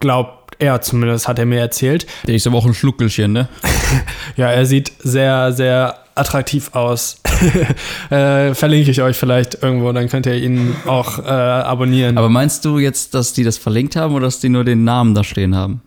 [0.01, 2.07] Glaubt er zumindest, hat er mir erzählt.
[2.27, 3.49] Der ist aber auch ein Schluckelchen, ne?
[4.37, 7.21] Ja, er sieht sehr, sehr attraktiv aus.
[8.11, 12.19] äh, verlinke ich euch vielleicht irgendwo, dann könnt ihr ihn auch äh, abonnieren.
[12.19, 15.15] Aber meinst du jetzt, dass die das verlinkt haben oder dass die nur den Namen
[15.15, 15.81] da stehen haben?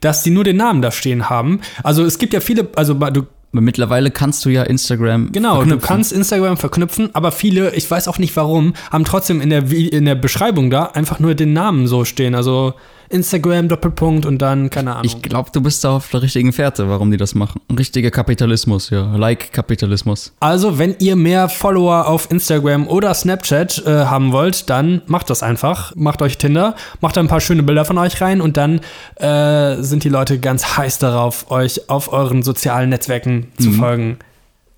[0.00, 1.60] Dass die nur den Namen da stehen haben.
[1.82, 5.32] Also es gibt ja viele, also du Weil mittlerweile kannst du ja Instagram.
[5.32, 5.80] Genau, verknüpfen.
[5.80, 9.70] du kannst Instagram verknüpfen, aber viele, ich weiß auch nicht warum, haben trotzdem in der,
[9.70, 12.34] in der Beschreibung da einfach nur den Namen so stehen.
[12.34, 12.74] Also
[13.08, 15.04] Instagram, Doppelpunkt und dann, keine Ahnung.
[15.04, 17.60] Ich glaube, du bist da auf der richtigen Fährte, warum die das machen.
[17.76, 19.16] Richtiger Kapitalismus, ja.
[19.16, 20.32] Like-Kapitalismus.
[20.40, 25.42] also, wenn ihr mehr Follower auf Instagram oder Snapchat äh, haben wollt, dann macht das
[25.42, 25.94] einfach.
[25.96, 28.80] Macht euch Tinder, macht da ein paar schöne Bilder von euch rein und dann
[29.16, 34.18] äh, sind die Leute ganz heiß darauf, euch auf euren sozialen Netzwerken zu folgen.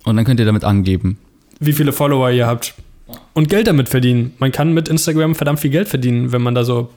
[0.05, 1.17] Und dann könnt ihr damit angeben.
[1.59, 2.73] wie viele Follower ihr habt.
[3.33, 4.33] Und Geld damit verdienen.
[4.37, 6.89] Man kann mit Instagram verdammt viel Geld verdienen, wenn man da so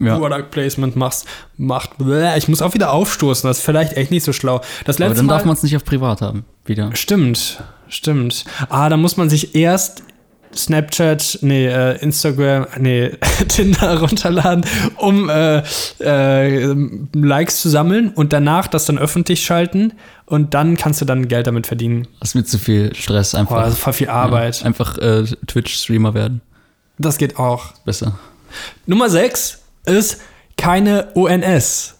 [0.00, 0.18] Ja.
[0.18, 1.24] Product Placement macht.
[1.56, 1.90] macht.
[2.36, 4.62] Ich muss auch wieder aufstoßen, das ist vielleicht echt nicht so schlau.
[4.84, 6.44] Das Aber letzte dann Mal, darf man es nicht auf privat haben.
[6.64, 6.90] Wieder.
[6.94, 8.44] Stimmt, stimmt.
[8.68, 10.02] Ah, da muss man sich erst
[10.54, 13.10] Snapchat, nee, äh, Instagram, nee,
[13.48, 14.64] Tinder runterladen,
[14.96, 15.62] um äh,
[16.00, 16.74] äh,
[17.14, 19.92] Likes zu sammeln und danach das dann öffentlich schalten
[20.26, 22.08] und dann kannst du dann Geld damit verdienen.
[22.18, 23.56] Das ist mir zu viel Stress einfach.
[23.56, 24.60] Boah, das ist voll viel Arbeit.
[24.60, 26.40] Ja, einfach äh, Twitch-Streamer werden.
[26.98, 27.72] Das geht auch.
[27.84, 28.18] Besser.
[28.86, 30.20] Nummer 6 ist
[30.56, 31.94] keine ONS.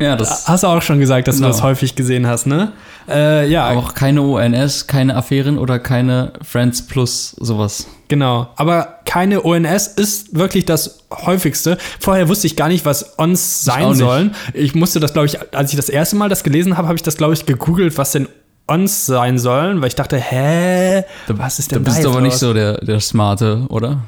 [0.00, 1.48] Ja, das Hast du auch schon gesagt, dass Genau.
[1.48, 2.72] du das häufig gesehen hast, ne?
[3.08, 7.86] Äh, ja, auch keine ONS, keine Affären oder keine Friends Plus sowas.
[8.08, 8.48] genau.
[8.56, 11.78] Aber keine ONS ist wirklich das häufigste.
[11.98, 13.98] Vorher wusste ich gar nicht, was ONS sein nicht.
[13.98, 14.34] sollen.
[14.54, 17.02] Ich musste das, glaube ich, als ich das erste Mal das gelesen habe, habe ich
[17.02, 18.28] das, glaube ich, gegoogelt, was denn
[18.68, 22.16] ONS sein sollen, weil ich dachte, hä, was ist Da denn bist da du jetzt
[22.16, 23.98] aber nicht so der, der Smarte, oder?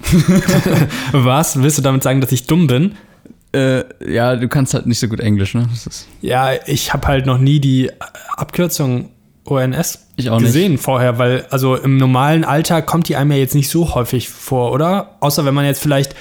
[1.12, 1.60] Was?
[1.62, 2.94] Willst du damit sagen, dass ich dumm bin?
[3.52, 5.66] Äh, ja, du kannst halt nicht so gut Englisch, ne?
[5.70, 7.90] Das ist Ja, ich habe halt noch nie die
[8.36, 9.10] Abkürzung
[9.44, 10.48] ONS Ich auch nicht.
[10.48, 14.28] gesehen vorher, weil also im normalen Alltag kommt die einem ja jetzt nicht so häufig
[14.28, 15.16] vor, oder?
[15.20, 16.14] Außer wenn man jetzt vielleicht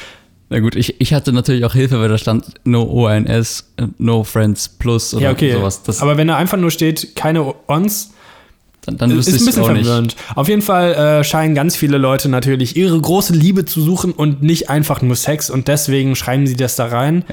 [0.49, 4.23] Na gut, ich, ich hatte natürlich auch Hilfe, weil da stand No ONS, äh, No
[4.23, 5.83] Friends Plus oder ja okay, sowas.
[5.83, 8.13] Das, aber wenn da einfach nur steht keine Ons,
[8.87, 9.85] dann, dann ist wüsste ein ich es bisschen auch nicht.
[9.85, 10.15] verwirrend.
[10.35, 14.41] Auf jeden Fall äh, scheinen ganz viele Leute natürlich ihre große Liebe zu suchen und
[14.41, 17.23] nicht einfach nur Sex und deswegen schreiben sie das da rein.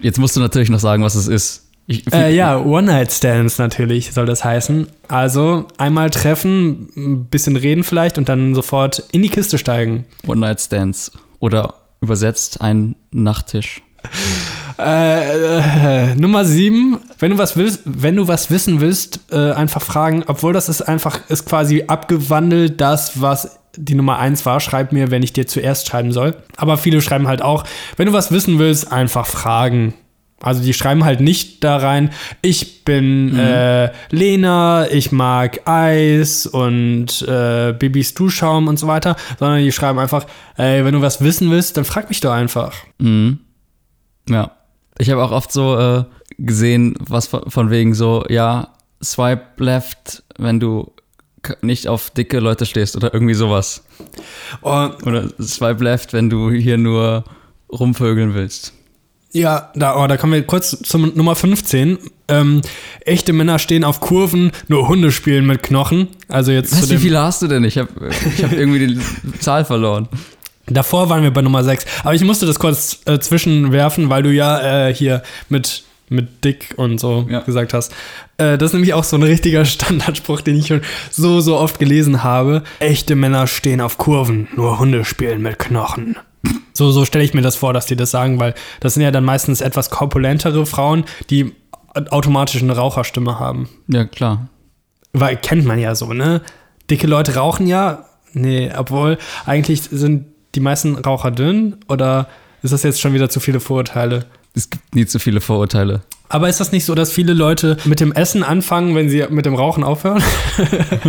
[0.00, 1.68] Jetzt musst du natürlich noch sagen, was es ist.
[1.86, 4.86] Ich, Äh, ja, One-Night-Stands natürlich soll das heißen.
[5.08, 10.06] Also einmal treffen, ein bisschen reden vielleicht und dann sofort in die Kiste steigen.
[10.26, 11.12] One-Night-Stands.
[11.40, 13.82] Oder übersetzt ein Nachttisch.
[14.84, 19.82] Äh, äh, Nummer sieben, wenn du was willst, wenn du was wissen willst, äh, einfach
[19.82, 24.92] fragen, obwohl das ist einfach, ist quasi abgewandelt, das, was die Nummer eins war, schreib
[24.92, 26.36] mir, wenn ich dir zuerst schreiben soll.
[26.56, 27.64] Aber viele schreiben halt auch,
[27.96, 29.94] wenn du was wissen willst, einfach fragen.
[30.42, 32.10] Also die schreiben halt nicht da rein,
[32.42, 39.62] ich bin äh, Lena, ich mag Eis und äh, Bibis Duschschaum und so weiter, sondern
[39.62, 42.74] die schreiben einfach, ey, wenn du was wissen willst, dann frag mich doch einfach.
[42.98, 43.38] Mhm.
[44.28, 44.50] Ja.
[44.98, 46.04] Ich habe auch oft so äh,
[46.38, 48.68] gesehen, was von, von wegen so, ja,
[49.02, 50.92] swipe left, wenn du
[51.60, 53.84] nicht auf dicke Leute stehst oder irgendwie sowas.
[54.60, 57.24] Und Oder swipe left, wenn du hier nur
[57.70, 58.72] rumvögeln willst.
[59.32, 61.98] Ja, da, oh, da kommen wir kurz zum Nummer 15.
[62.28, 62.60] Ähm,
[63.00, 66.08] echte Männer stehen auf Kurven, nur Hunde spielen mit Knochen.
[66.28, 67.64] Also jetzt Was, wie viele hast du denn?
[67.64, 67.88] Ich habe
[68.36, 70.08] ich hab irgendwie die Zahl verloren.
[70.74, 71.84] Davor waren wir bei Nummer 6.
[72.04, 76.74] Aber ich musste das kurz äh, zwischenwerfen, weil du ja äh, hier mit, mit Dick
[76.76, 77.40] und so Ja.
[77.40, 77.92] gesagt hast.
[78.38, 81.78] Äh, das ist nämlich auch so ein richtiger Standardspruch, den ich schon so, so oft
[81.78, 82.62] gelesen habe.
[82.80, 86.16] Echte Männer stehen auf Kurven, nur Hunde spielen mit Knochen.
[86.72, 89.10] So, so stelle ich mir das vor, dass die das sagen, weil das sind ja
[89.10, 91.52] dann meistens etwas korpulentere Frauen, die
[91.94, 93.68] automatisch eine Raucherstimme haben.
[93.88, 94.48] Ja, klar.
[95.12, 96.40] Weil kennt man ja so, ne?
[96.90, 98.06] Dicke Leute rauchen ja.
[98.32, 100.24] Nee, obwohl eigentlich sind
[100.54, 102.28] die meisten Raucher dünn oder
[102.62, 104.26] ist das jetzt schon wieder zu viele Vorurteile?
[104.54, 106.02] Es gibt nie zu viele Vorurteile.
[106.28, 109.44] Aber ist das nicht so, dass viele Leute mit dem Essen anfangen, wenn sie mit
[109.46, 110.22] dem Rauchen aufhören?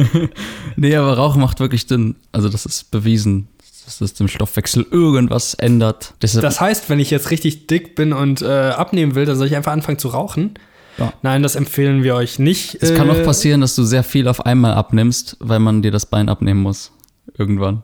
[0.76, 2.16] Nee, aber Rauchen macht wirklich dünn.
[2.32, 3.48] Also das ist bewiesen,
[3.86, 6.14] dass es dem Stoffwechsel irgendwas ändert.
[6.22, 9.48] Deshalb, Das heißt, wenn ich jetzt richtig dick bin und äh, abnehmen will, dann soll
[9.48, 10.56] ich einfach anfangen zu rauchen?
[10.98, 11.14] Ja.
[11.22, 12.78] Nein, das empfehlen wir euch nicht.
[12.82, 15.92] es kann Äh, auch passieren, dass du sehr viel auf einmal abnimmst, weil man dir
[15.92, 16.92] das Bein abnehmen muss.
[17.38, 17.84] Irgendwann.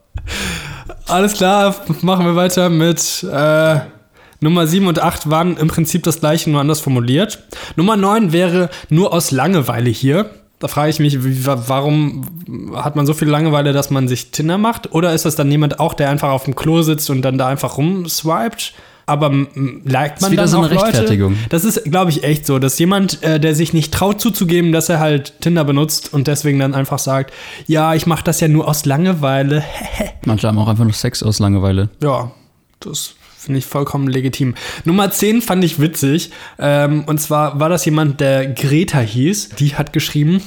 [1.09, 3.79] Alles klar, machen wir weiter mit äh,
[4.41, 7.43] Nummer 7 und 8 waren im Prinzip das gleiche, nur anders formuliert.
[7.75, 10.29] Nummer 9 wäre nur aus Langeweile hier.
[10.59, 12.25] Da frage ich mich, wie, wa- warum
[12.75, 14.91] hat man so viel Langeweile, dass man sich Tinder macht?
[14.93, 17.47] Oder ist das dann jemand auch, der einfach auf dem Klo sitzt und dann da
[17.47, 18.73] einfach rumswiped?
[19.09, 19.31] Aber
[19.85, 20.85] liked man wieder dann so eine auch Leute?
[20.85, 21.35] Rechtfertigung.
[21.49, 24.87] Das ist, glaube ich, echt so, dass jemand, äh, der sich nicht traut zuzugeben, dass
[24.87, 27.33] er halt Tinder benutzt und deswegen dann einfach sagt,
[27.65, 29.63] ja, ich mache das ja nur aus Langeweile.
[30.25, 31.89] Manche haben auch einfach nur Sex aus Langeweile.
[32.03, 32.31] Ja,
[32.81, 34.53] das finde ich vollkommen legitim.
[34.85, 36.31] Nummer 10 fand ich witzig.
[36.59, 39.49] Ähm, und zwar war das jemand, der Greta hieß.
[39.57, 40.43] Die hat geschrieben,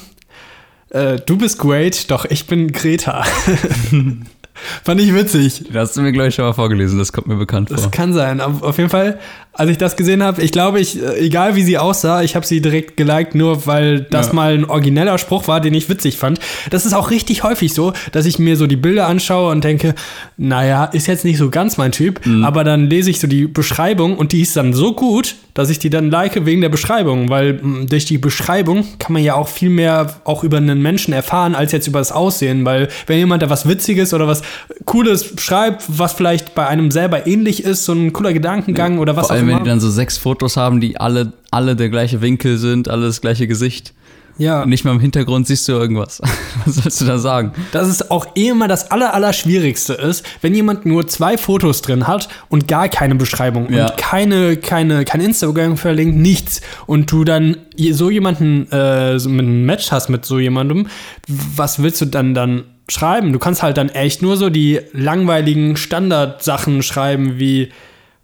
[0.91, 3.25] äh, du bist great, doch ich bin Greta.
[4.85, 5.65] fand ich witzig.
[5.73, 7.91] Das hast du mir gleich schon mal vorgelesen, das kommt mir bekannt Das vor.
[7.91, 8.41] kann sein.
[8.41, 9.19] Auf, jeden Fall,
[9.53, 12.47] als ich das gesehen habe, ich glaube, ich, äh, egal wie sie aussah, ich habe
[12.47, 14.33] sie direkt geliked, nur weil das Ja.
[14.35, 16.39] mal ein origineller Spruch war, den ich witzig fand.
[16.71, 19.95] Das ist auch richtig häufig so, dass ich mir so die Bilder anschaue und denke,
[20.37, 24.17] naja, ist jetzt nicht so ganz mein Typ, aber dann lese ich so die Beschreibung
[24.17, 27.55] und die ist dann so gut, dass ich die dann like wegen der Beschreibung, weil
[27.63, 31.55] mh, durch die Beschreibung kann man ja auch viel mehr auch über einen Menschen erfahren,
[31.55, 34.42] als jetzt über das Aussehen, weil wenn jemand da was Witziges oder was
[34.85, 39.27] Cooles schreibt, was vielleicht bei einem selber ähnlich ist, so ein cooler Gedankengang oder was
[39.29, 39.65] Vor allem, auch wenn immer.
[39.65, 43.21] die dann so sechs Fotos haben, die alle, alle der gleiche Winkel sind, alle das
[43.21, 43.93] gleiche Gesicht.
[44.39, 44.63] ja.
[44.63, 46.21] Und nicht mal im Hintergrund siehst du irgendwas.
[46.65, 47.53] Was sollst du da sagen?
[47.73, 51.83] dass es auch eh immer das aller, aller Schwierigste ist, wenn jemand nur zwei Fotos
[51.83, 53.87] drin hat und gar keine Beschreibung Ja.
[53.91, 56.61] und keine, keine, kein Instagram verlinkt, nichts.
[56.87, 57.57] Und du dann
[57.93, 60.87] so jemanden, äh, so mit einem Match hast mit so jemandem,
[61.29, 63.33] was willst du dann dann schreiben?
[63.33, 67.71] Du kannst halt dann echt nur so die langweiligen Standardsachen schreiben wie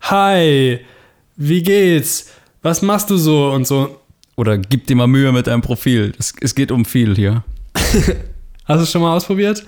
[0.03, 0.81] Hi,
[1.37, 2.31] wie geht's?
[2.63, 4.01] Was machst du so und so.
[4.37, 6.13] Oder gib dir mal Mühe mit deinem Profil.
[6.19, 7.43] Es, es geht um viel hier.
[7.75, 9.65] Hast du es schon mal ausprobiert?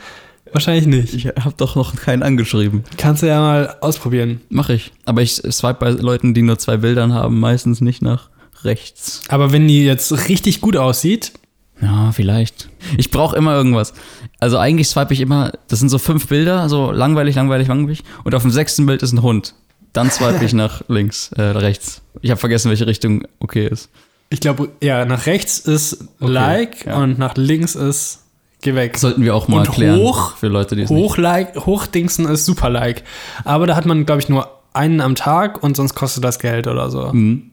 [0.53, 1.15] Wahrscheinlich nicht.
[1.15, 2.85] Ich habe doch noch keinen angeschrieben.
[2.97, 4.41] Kannst du ja mal ausprobieren.
[4.49, 4.93] Mache ich.
[5.05, 8.31] Aber ich swipe bei Leuten, die nur zwei Bildern haben, meistens nicht nach
[8.63, 9.23] rechts.
[9.29, 11.33] Aber wenn die jetzt richtig gut aussieht,
[11.81, 12.69] Ja, vielleicht.
[12.99, 13.95] Ich brauche immer irgendwas.
[14.38, 18.03] Also eigentlich swipe ich immer, das sind so fünf Bilder, so langweilig, langweilig, langweilig.
[18.25, 19.55] Und auf dem sechsten Bild ist ein Hund.
[19.93, 22.03] Dann swipe ich nach links, äh, rechts.
[22.21, 23.88] Ich habe vergessen, welche Richtung okay ist.
[24.29, 26.97] ich glaube, ja, nach rechts ist Okay, Like ja.
[26.99, 28.25] und nach links ist
[28.62, 28.99] Geh weg.
[28.99, 31.03] Sollten wir auch mal Und erklären hoch- für Leute, die es nicht.
[31.03, 33.05] Hoch-Like, Hochdingsen ist super Like.
[33.45, 36.66] Aber da hat man, glaube ich, nur einen am Tag und sonst kostet das Geld
[36.66, 37.11] oder so.
[37.11, 37.53] Mhm.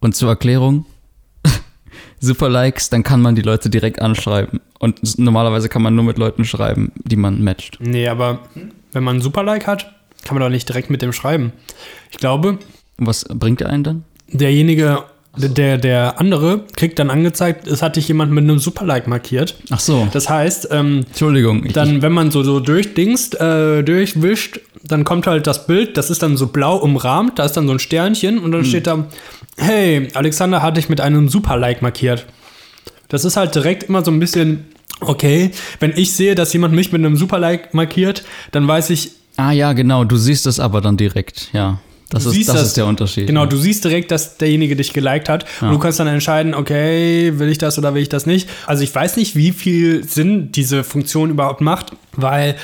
[0.00, 0.86] Und zur Erklärung,
[2.22, 4.60] super Likes, dann kann man die Leute direkt anschreiben.
[4.78, 7.78] Und normalerweise kann man nur mit Leuten schreiben, die man matcht.
[7.80, 8.40] Nee, aber
[8.92, 9.92] wenn man einen Super-Like hat,
[10.24, 11.52] kann man doch nicht direkt mit dem schreiben.
[12.10, 12.58] Ich glaube,
[12.98, 14.04] Und was bringt der einen dann?
[14.28, 15.02] derjenige,
[15.36, 19.56] der, der andere kriegt dann angezeigt, es hat dich jemand mit einem Super-Like markiert.
[19.70, 20.08] Ach so.
[20.12, 21.64] Das heißt, ähm, Entschuldigung.
[21.66, 26.10] Ich, dann, wenn man so, so durchdingst, äh, durchwischt, dann kommt halt das Bild, das
[26.10, 29.06] ist dann so blau umrahmt, da ist dann so ein Sternchen und dann steht da,
[29.58, 32.26] hey, Alexander hat dich mit einem Super-Like markiert.
[33.08, 34.64] Das ist halt direkt immer so ein bisschen,
[35.00, 39.50] okay, wenn ich sehe, dass jemand mich mit einem Super-Like markiert, dann weiß ich, Ah
[39.52, 41.80] ja, genau, du siehst es aber dann direkt, ja.
[42.10, 43.26] Das, ist, das das- ist der Unterschied.
[43.26, 43.46] Genau, ja.
[43.46, 47.48] du siehst direkt, dass derjenige dich geliked hat und du kannst dann entscheiden, okay, will
[47.48, 48.50] ich das oder will ich das nicht.
[48.66, 52.56] Also ich weiß nicht, wie viel Sinn diese Funktion überhaupt macht, weil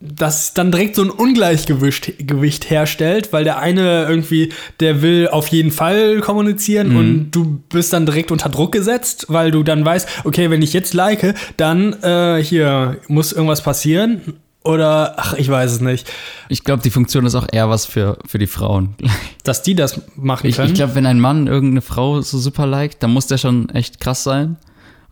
[0.00, 5.48] das dann direkt so ein Ungleichgewicht Gewicht herstellt, weil der eine irgendwie, der will auf
[5.48, 6.96] jeden Fall kommunizieren Mhm.
[6.96, 10.72] und du bist dann direkt unter Druck gesetzt, weil du dann weißt, okay, wenn ich
[10.74, 14.20] jetzt like, dann äh, hier muss irgendwas passieren
[14.62, 16.10] oder ach, ich weiß es nicht,
[16.48, 18.94] Ich glaube, die Funktion ist auch eher was für, für die Frauen.
[19.44, 20.68] dass die das machen Ich, können.
[20.68, 24.00] ich glaube, wenn ein Mann irgendeine Frau so super liked, dann muss der schon echt
[24.00, 24.56] krass sein.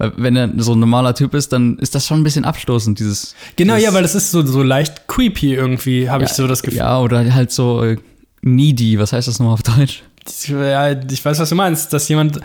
[0.03, 2.99] Weil wenn er so ein normaler Typ ist, dann ist das schon ein bisschen abstoßend,
[2.99, 3.37] dieses.
[3.55, 6.63] Genau, dieses, ja, weil das ist so, so leicht creepy irgendwie, habe ich so das
[6.63, 6.79] Gefühl.
[6.79, 7.97] Ja, oder halt so äh,
[8.43, 10.03] needy, was heißt das nochmal auf Deutsch?
[10.49, 12.41] Ja, ich weiß, was du meinst, dass jemand.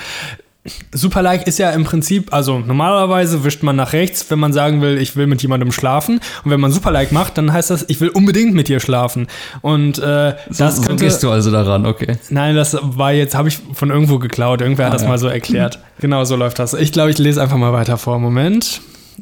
[0.93, 4.81] Super Like ist ja im Prinzip, also normalerweise wischt man nach rechts, wenn man sagen
[4.81, 6.19] will, ich will mit jemandem schlafen.
[6.43, 9.27] Und wenn man Super Like macht, dann heißt das, ich will unbedingt mit dir schlafen.
[9.61, 11.03] Und äh, das so, so könnte.
[11.03, 12.17] gehst du also daran, okay.
[12.29, 14.61] Nein, das war jetzt, habe ich von irgendwo geklaut.
[14.61, 15.09] Irgendwer hat Ah, das ja.
[15.09, 15.79] mal so erklärt.
[15.99, 16.73] genau so läuft das.
[16.73, 18.19] Ich glaube, ich lese einfach mal weiter vor.
[18.19, 18.81] Moment.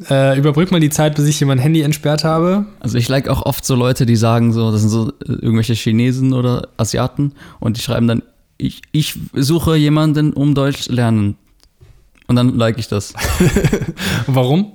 [0.10, 2.66] Äh, überbrück mal die Zeit, bis ich hier mein Handy entsperrt habe.
[2.82, 5.74] Also ich like auch oft so Leute, die sagen so, das sind so äh, irgendwelche
[5.74, 7.32] Chinesen oder Asiaten
[7.62, 8.22] und die schreiben dann,
[8.58, 11.38] ich, ich suche jemanden, um Deutsch lernen.
[12.28, 13.14] Und dann like ich das.
[14.28, 14.72] Warum?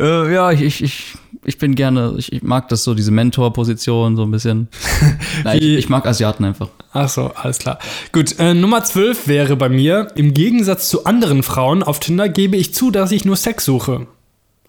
[0.00, 4.16] äh, ja, ich, ich, ich, ich bin gerne, ich, ich mag das so, diese Mentor-Position
[4.16, 4.68] so ein bisschen.
[5.44, 6.70] Nein, ich, ich mag Asiaten einfach.
[6.92, 7.78] Ach so, alles klar.
[8.12, 12.56] Gut, äh, Nummer 12 wäre bei mir, im Gegensatz zu anderen Frauen auf Tinder gebe
[12.56, 14.06] ich zu, dass ich nur Sex suche.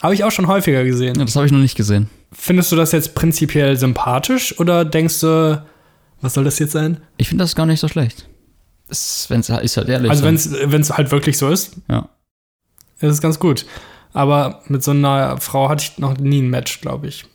[0.01, 1.15] Habe ich auch schon häufiger gesehen.
[1.17, 2.09] Ja, das habe ich noch nicht gesehen.
[2.33, 5.63] Findest du das jetzt prinzipiell sympathisch oder denkst du,
[6.19, 6.97] was soll das jetzt sein?
[7.15, 8.27] Ich finde das gar nicht so schlecht.
[8.87, 10.09] Wenn es ist halt ehrlich.
[10.11, 10.55] Also so.
[10.71, 12.07] wenn es halt wirklich so ist, Ja.
[12.99, 13.65] ist es ganz gut.
[14.13, 17.25] Aber mit so einer Frau hatte ich noch nie ein Match, glaube ich.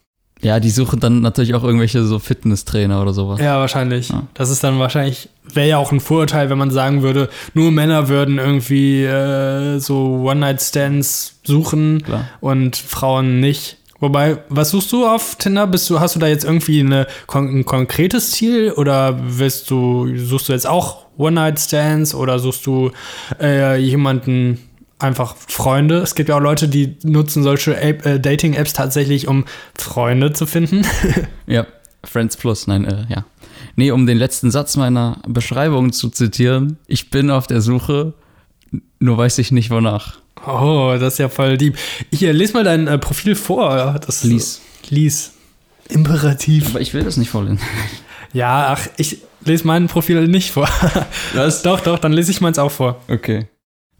[0.42, 3.38] ja, die suchen dann natürlich auch irgendwelche so Fitnesstrainer oder sowas.
[3.40, 4.08] Ja, wahrscheinlich.
[4.08, 4.22] Ja.
[4.32, 8.08] Das ist dann wahrscheinlich, wäre ja auch ein Vorurteil, wenn man sagen würde, nur Männer
[8.08, 12.24] würden irgendwie äh, so One-Night-Stands suchen Klar.
[12.40, 13.76] und Frauen nicht.
[13.98, 15.66] Wobei, was suchst du auf Tinder?
[15.66, 20.48] Bist du, hast du da jetzt irgendwie eine, ein konkretes Ziel oder willst du, suchst
[20.48, 22.90] du jetzt auch One-Night-Stands oder suchst du
[23.40, 24.58] äh, jemanden
[24.98, 25.98] einfach Freunde?
[25.98, 29.44] Es gibt ja auch Leute, die nutzen solche äh, Dating-Apps tatsächlich, um
[29.76, 30.84] Freunde zu finden.
[31.46, 31.66] Ja,
[32.04, 33.24] Friends Plus, nein, äh, ja.
[33.76, 38.14] Nee, um den letzten Satz meiner Beschreibung zu zitieren, ich bin auf der Suche,
[39.00, 40.18] nur weiß ich nicht wonach.
[40.46, 41.76] Oh, das ist ja voll lieb.
[42.12, 43.98] Hier, les mal dein äh, Profil vor.
[44.04, 44.60] Das, Lies.
[44.88, 45.32] Lies.
[45.88, 46.70] Imperativ.
[46.70, 47.58] Aber ich will das nicht vorlesen.
[48.32, 50.68] Ja, ach, ich lese mein Profil nicht vor.
[51.34, 51.62] Was?
[51.62, 53.00] doch, doch, dann lese ich meins auch vor.
[53.08, 53.46] Okay.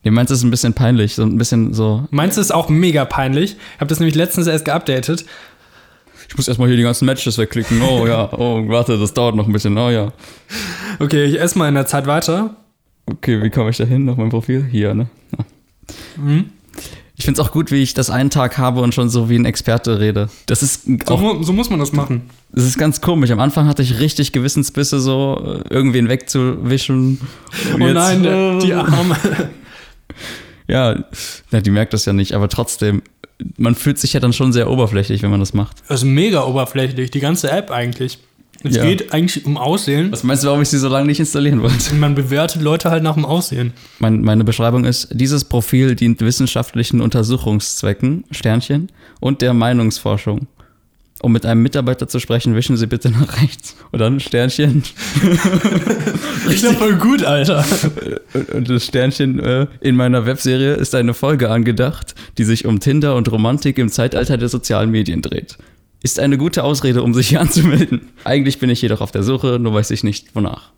[0.03, 2.07] Nee, meins ist ein bisschen peinlich, so ein bisschen so.
[2.11, 3.53] Meins ist auch mega peinlich.
[3.53, 5.27] Ich habe das nämlich letztens erst geupdatet.
[6.29, 7.83] Ich muss erstmal hier die ganzen Matches wegklicken.
[7.83, 9.77] Oh ja, oh, warte, das dauert noch ein bisschen.
[9.77, 10.13] Oh ja.
[11.01, 12.57] Okay, ich esse mal in der Zeit weiter.
[13.07, 14.65] Okay, wie komme ich da hin auf mein Profil?
[14.71, 15.09] Hier, ne?
[16.17, 16.51] Mhm.
[17.21, 19.37] Ich finde es auch gut, wie ich das einen Tag habe und schon so wie
[19.37, 20.31] ein Experte rede.
[20.47, 22.23] Das ist So, auch mu- so muss man das machen.
[22.51, 23.31] Das ist ganz komisch.
[23.31, 27.21] Am Anfang hatte ich richtig Gewissensbisse, so äh, irgendwen wegzuwischen.
[27.75, 29.17] Und Oh jetzt, nein, der, die äh, Arme.
[30.67, 31.05] Ja,
[31.51, 33.03] ja, die merkt das ja nicht, aber trotzdem,
[33.59, 35.77] man fühlt sich ja dann schon sehr oberflächlich, wenn man das macht.
[35.89, 38.19] Das ist mega oberflächlich, die ganze App eigentlich.
[38.63, 38.85] Es Ja.
[38.85, 40.13] geht eigentlich um Aussehen.
[40.13, 41.95] Was meinst du, warum ich sie so lange nicht installieren wollte?
[41.95, 43.73] Man bewertet Leute halt nach dem Aussehen.
[44.01, 50.47] Mein, meine Beschreibung ist, dieses Profil dient wissenschaftlichen Untersuchungszwecken, Sternchen, und der Meinungsforschung.
[51.23, 53.77] Um mit einem Mitarbeiter zu sprechen, wischen Sie bitte nach rechts.
[53.93, 54.83] Und dann Sternchen.
[56.51, 57.65] Ich bin voll gut, Alter.
[58.35, 62.81] Und- Und das Sternchen äh, in meiner Webserie ist eine Folge angedacht, die sich um
[62.81, 65.59] Tinder und Romantik im Zeitalter der sozialen Medien dreht.
[66.03, 68.09] Ist eine gute Ausrede, um sich hier anzumelden.
[68.25, 70.71] Eigentlich bin ich jedoch auf der Suche, nur weiß ich nicht wonach.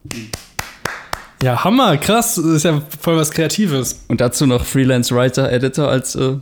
[1.43, 2.37] Ja, Hammer, krass.
[2.37, 4.05] Das ist ja voll was Kreatives.
[4.09, 6.37] Und dazu noch Freelance Writer, Editor als äh,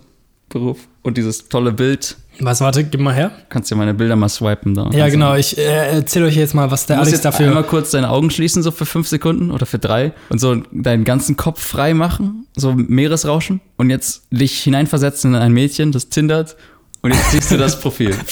[0.49, 0.79] Beruf.
[1.03, 2.17] Und dieses tolle Bild.
[2.41, 3.31] Was, warte, gib mal her.
[3.51, 4.91] Kannst dir meine Bilder mal swipen da.
[4.93, 5.35] Ja, Also, genau.
[5.37, 5.63] Ich äh,
[5.97, 7.49] erzähle euch jetzt mal, was der Du musst Alex jetzt dafür.
[7.49, 11.05] einmal kurz deine Augen schließen, so für fünf Sekunden oder für drei und so deinen
[11.05, 16.57] ganzen Kopf frei machen, so Meeresrauschen und jetzt dich hineinversetzen in ein Mädchen, das tindert
[17.03, 18.17] und jetzt siehst du das Profil.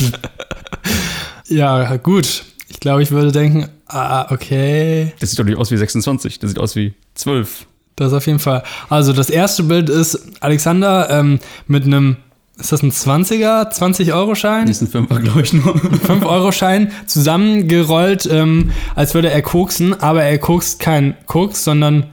[1.48, 2.44] Ja, gut.
[2.68, 5.14] Ich glaube, ich würde denken, ah, okay.
[5.18, 7.66] Das sieht doch nicht aus wie 26, das sieht aus wie 12.
[7.96, 8.62] Das auf jeden Fall.
[8.88, 12.18] Also, das erste Bild ist Alexander ähm, mit einem
[12.58, 14.66] ist das ein 20er, 20-Euro-Schein?
[14.66, 15.76] Die ist ein Fünfer, glaube ich, nur.
[15.76, 22.06] 5-Euro-Schein zusammengerollt, ähm, als würde er koksen, aber er kokst kein Koks, sondern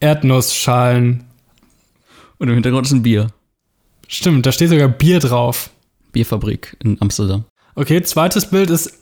[0.00, 1.24] Erdnussschalen.
[2.38, 3.26] Und im Hintergrund ist ein Bier.
[4.08, 5.68] Stimmt, da steht sogar Bier drauf.
[6.12, 7.44] Bierfabrik in Amsterdam.
[7.74, 8.92] Okay, zweites Bild ist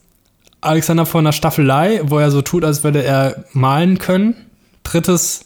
[0.61, 4.34] Alexander vor einer Staffelei, wo er so tut, als würde er malen können.
[4.82, 5.44] Drittes,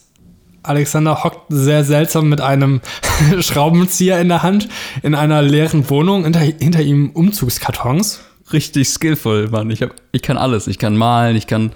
[0.63, 2.81] Alexander hockt sehr seltsam mit einem
[3.39, 4.69] Schraubenzieher in der Hand
[5.01, 8.21] in einer leeren Wohnung, hinter, hinter ihm Umzugskartons.
[8.51, 9.69] Richtig skillvoll, Mann.
[9.69, 10.67] Ich, hab, ich kann alles.
[10.67, 11.71] Ich kann malen, ich kann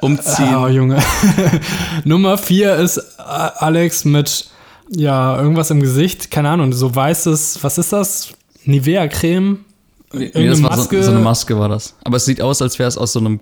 [0.00, 0.54] umziehen.
[0.54, 0.98] Oh, Junge.
[2.04, 4.48] Nummer vier ist äh, Alex mit,
[4.90, 6.30] ja, irgendwas im Gesicht.
[6.30, 8.32] Keine Ahnung, so weißes, was ist das?
[8.64, 9.64] Nivea-Creme?
[10.12, 10.96] Nee, Irgendeine das war Maske?
[10.98, 11.96] So, so eine Maske war das.
[12.04, 13.40] Aber es sieht aus, als wäre es aus so einem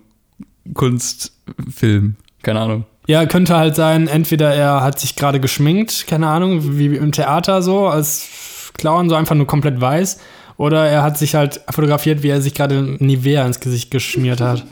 [0.75, 2.17] Kunstfilm.
[2.43, 2.85] Keine Ahnung.
[3.07, 7.63] Ja, könnte halt sein, entweder er hat sich gerade geschminkt, keine Ahnung, wie im Theater
[7.63, 8.29] so, als
[8.75, 10.19] Clown, so einfach nur komplett weiß.
[10.59, 14.67] Oder er hat sich halt fotografiert, wie er sich gerade Nivea ins Gesicht geschmiert hat.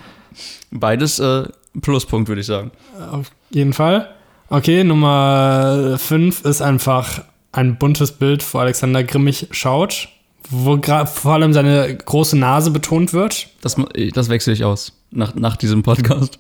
[0.70, 1.44] Beides äh,
[1.80, 2.72] Pluspunkt, würde ich sagen.
[3.10, 4.10] Auf jeden Fall.
[4.50, 7.22] Okay, Nummer 5 ist einfach
[7.52, 10.08] ein buntes Bild, wo Alexander grimmig schaut,
[10.50, 13.48] wo vor allem seine große Nase betont wird.
[13.60, 13.76] Das,
[14.14, 14.92] das wechsle ich aus.
[15.10, 16.38] Nach, nach diesem Podcast.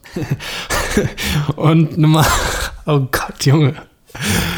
[1.56, 2.26] Und Nummer,
[2.86, 3.74] oh Gott, Junge.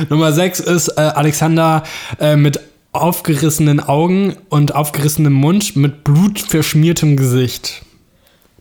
[0.09, 1.83] Nummer 6 ist äh, Alexander
[2.21, 2.61] äh, mit
[2.93, 7.83] aufgerissenen Augen und aufgerissenem Mund mit blutverschmiertem Gesicht.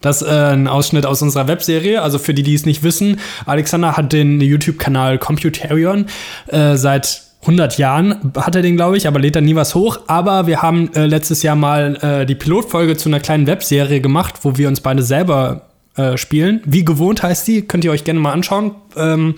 [0.01, 2.01] Das ist äh, ein Ausschnitt aus unserer Webserie.
[2.01, 6.07] Also für die, die es nicht wissen, Alexander hat den YouTube-Kanal Computarion
[6.47, 9.99] äh, seit 100 Jahren hat er den, glaube ich, aber lädt da nie was hoch.
[10.07, 14.35] Aber wir haben äh, letztes Jahr mal äh, die Pilotfolge zu einer kleinen Webserie gemacht,
[14.41, 16.61] wo wir uns beide selber äh, spielen.
[16.65, 18.75] Wie gewohnt heißt die, könnt ihr euch gerne mal anschauen.
[18.95, 19.35] Ähm,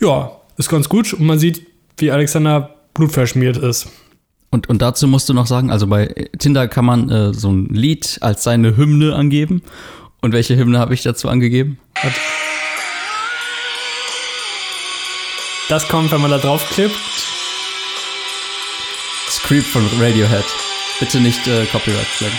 [0.00, 3.88] ja, ist ganz gut und man sieht, wie Alexander blutverschmiert ist.
[4.50, 7.66] Und, und dazu musst du noch sagen, also bei Tinder kann man äh, so ein
[7.66, 9.62] Lied als seine Hymne angeben.
[10.20, 11.78] Und welche Hymne habe ich dazu angegeben?
[15.68, 16.38] Das kommt, wenn man da
[19.42, 20.44] Creep von Radiohead.
[21.00, 22.38] Bitte nicht äh, Copyright flaggen.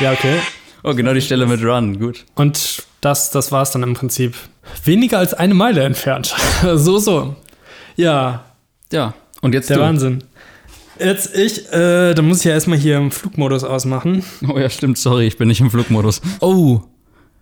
[0.00, 0.40] Ja, okay.
[0.82, 2.24] Oh, genau die Stelle mit Run, gut.
[2.34, 4.34] Und das, das war es dann im Prinzip.
[4.84, 6.34] Weniger als eine Meile entfernt.
[6.74, 7.36] so, so.
[7.96, 8.44] Ja,
[8.92, 9.82] Ja, und jetzt der du.
[9.84, 10.24] Wahnsinn.
[10.98, 14.24] Jetzt ich, äh, da muss ich ja erstmal hier im Flugmodus ausmachen.
[14.48, 16.20] Oh ja, stimmt, sorry, ich bin nicht im Flugmodus.
[16.40, 16.80] Oh,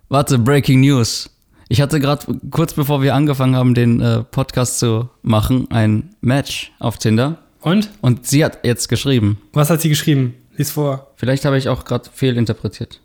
[0.09, 1.29] warte, Breaking News.
[1.71, 6.73] Ich hatte gerade kurz bevor wir angefangen haben, den äh, Podcast zu machen, ein Match
[6.79, 7.37] auf Tinder.
[7.61, 7.89] Und?
[8.01, 9.41] Und sie hat jetzt geschrieben.
[9.53, 10.35] Was hat sie geschrieben?
[10.57, 11.13] Lies vor.
[11.15, 12.99] Vielleicht habe ich auch gerade fehlinterpretiert.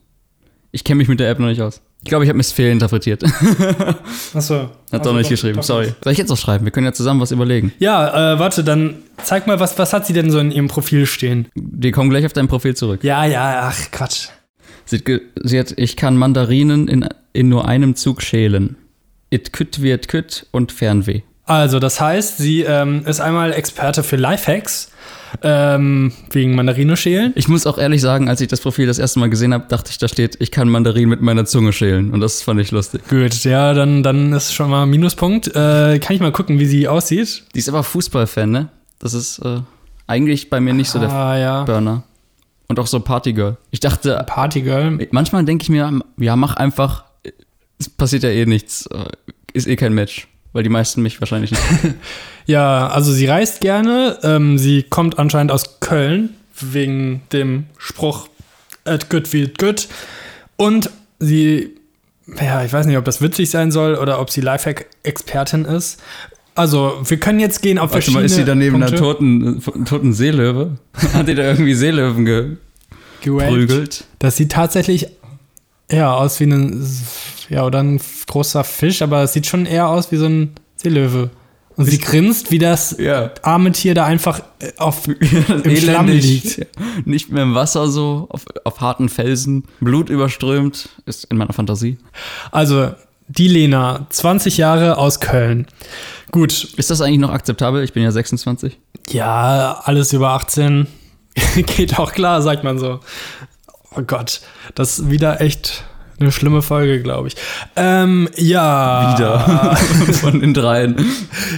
[0.73, 1.81] Ich kenne mich mit der App noch nicht aus.
[2.03, 3.23] Ich glaube, ich habe es fehlinterpretiert.
[4.35, 4.71] Achso.
[4.91, 5.95] Hat doch nicht geschrieben, sorry.
[6.03, 6.65] Soll ich jetzt auch schreiben?
[6.65, 7.73] Wir können ja zusammen was überlegen.
[7.79, 11.07] Ja, äh, warte, dann zeig mal, was, was hat sie denn so in ihrem Profil
[11.07, 11.47] stehen?
[11.55, 13.05] Die kommen gleich auf dein Profil zurück.
[13.05, 14.31] Ja, ja, ach, Quatsch.
[14.87, 15.03] Sie
[15.43, 18.77] sie hat ich kann Mandarinen in, in nur einem Zug schälen.
[19.31, 21.23] It kütt wird kütt und Fernweh.
[21.45, 24.91] Also, das heißt, sie ähm, ist einmal Experte für Lifehacks,
[25.43, 27.33] ähm, wegen Mandarine schälen.
[27.37, 29.91] Ich muss auch ehrlich sagen, als ich das Profil das erste Mal gesehen habe, dachte
[29.91, 32.13] ich, da steht, ich kann Mandarinen mit meiner Zunge schälen.
[32.13, 33.03] Und das fand ich lustig.
[33.09, 35.49] Gut, ja, dann, dann ist schon mal ein Minuspunkt.
[35.49, 37.45] Äh, kann ich mal gucken, wie sie aussieht?
[37.55, 38.69] Die ist aber Fußballfan, ne?
[38.99, 39.61] Das ist äh,
[40.09, 41.65] eigentlich bei mir nicht so der ah, ja.
[41.65, 42.03] Burner.
[42.69, 43.57] Und auch so Partygirl.
[43.71, 45.07] Ich dachte, Partygirl.
[45.13, 47.05] manchmal denke ich mir, ja, mach einfach,
[47.79, 48.87] es passiert ja eh nichts.
[48.87, 49.05] äh,
[49.53, 50.29] Ist eh kein Match.
[50.53, 51.63] Weil die meisten mich wahrscheinlich nicht.
[52.49, 54.19] Ja, also sie reist gerne.
[54.23, 58.29] Ähm, sie kommt anscheinend aus Köln, wegen dem Spruch,
[58.85, 59.89] et good wie good.
[60.55, 61.71] Und sie,
[62.41, 66.01] ja, ich weiß nicht, ob das witzig sein soll oder ob sie Lifehack-Expertin ist.
[66.55, 69.03] Also, wir können jetzt gehen auf Warte verschiedene mal, ist sie da neben einer Punkte.
[69.03, 70.79] toten, äh, toten Seelöwe?
[71.13, 72.25] Hat die da irgendwie Seelöwen
[73.21, 74.05] geprügelt?
[74.21, 75.09] Das sieht tatsächlich
[75.89, 76.87] eher aus wie ein,
[77.49, 81.31] ja, oder ein großer Fisch, aber es sieht schon eher aus wie so ein Seelöwe.
[81.77, 83.33] Und sie grinst, wie das Ja.
[83.43, 86.57] arme Tier da einfach äh, auf, im Schlamm liegt.
[86.59, 86.65] Ja.
[87.05, 91.99] Nicht mehr im Wasser so, auf, auf harten Felsen, Blut überströmt, ist in meiner Fantasie.
[92.51, 92.93] Also,
[93.29, 95.67] die Lena, 20 Jahre aus Köln.
[96.31, 97.83] Gut, Ist das eigentlich noch akzeptabel?
[97.85, 98.79] Ich bin ja 26.
[99.11, 100.87] ja, alles über 18
[101.67, 103.01] geht auch klar, sagt man so.
[103.95, 104.41] Oh Gott,
[104.75, 105.85] das ist wieder echt
[106.19, 107.37] eine schlimme Folge, glaube ich.
[107.77, 109.15] Ähm, ja.
[109.17, 109.77] Wieder.
[110.15, 110.97] Von den dreien.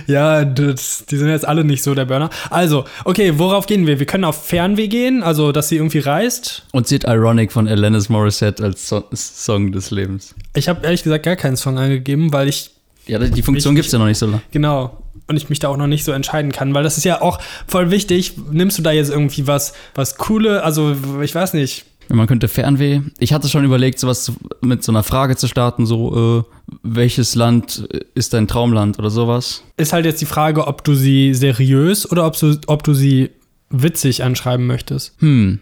[0.06, 2.30] Ja, das, die sind jetzt alle nicht so der Burner.
[2.50, 3.98] Also, okay, worauf gehen wir?
[3.98, 6.64] Wir können auf Fernweh gehen, also dass sie irgendwie reist.
[6.72, 10.34] Und sie hat Ironic von Alanis Morissette als so Song des Lebens.
[10.54, 12.70] Ich habe ehrlich gesagt gar keinen Song angegeben, weil ich,
[13.06, 14.42] Ja, die Funktion Ich- gibt's ja noch nicht so lange.
[14.50, 17.20] genau, und ich mich da auch noch nicht so entscheiden kann, weil das ist ja
[17.22, 18.34] auch voll wichtig.
[18.50, 21.84] Nimmst du da jetzt irgendwie was, was coole, also ich weiß nicht.
[22.10, 23.02] Man könnte Fernweh.
[23.18, 24.32] Ich hatte schon überlegt, sowas
[24.62, 29.62] mit so einer Frage zu starten, so, äh, welches Land ist dein Traumland oder sowas?
[29.76, 33.30] Ist halt jetzt die Frage, ob du sie seriös oder ob du, ob du sie
[33.70, 35.14] witzig anschreiben möchtest.
[35.20, 35.60] Hm.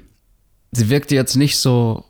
[0.73, 2.05] Sie wirkte jetzt nicht so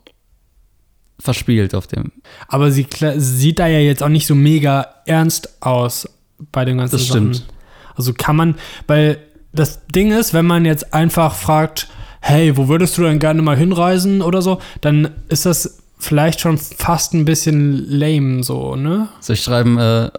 [1.19, 2.11] verspielt auf dem.
[2.47, 2.85] Aber sie
[3.17, 6.07] sieht da ja jetzt auch nicht so mega ernst aus
[6.51, 7.33] bei den ganzen Das Sachen.
[7.33, 7.53] stimmt.
[7.95, 9.17] Also kann man, weil
[9.51, 11.87] das Ding ist, wenn man jetzt einfach fragt,
[12.21, 16.57] hey, wo würdest du denn gerne mal hinreisen oder so, dann ist das vielleicht schon
[16.57, 19.09] fast ein bisschen lame so, ne?
[19.19, 20.09] Soll ich schreiben, äh,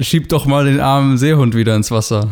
[0.00, 2.28] schieb doch mal den armen Seehund wieder ins Wasser.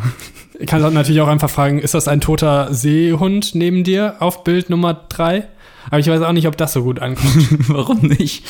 [0.58, 4.70] Ich kann natürlich auch einfach fragen, ist das ein toter Seehund neben dir auf Bild
[4.70, 5.48] Nummer 3?
[5.86, 7.68] Aber ich weiß auch nicht, ob das so gut ankommt.
[7.68, 8.44] Warum nicht?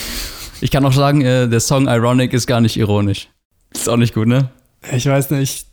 [0.60, 3.28] Ich kann auch sagen, äh, der Song Ironic ist gar nicht ironisch.
[3.72, 4.50] Ist auch nicht gut, ne?
[4.92, 5.66] ich weiß nicht.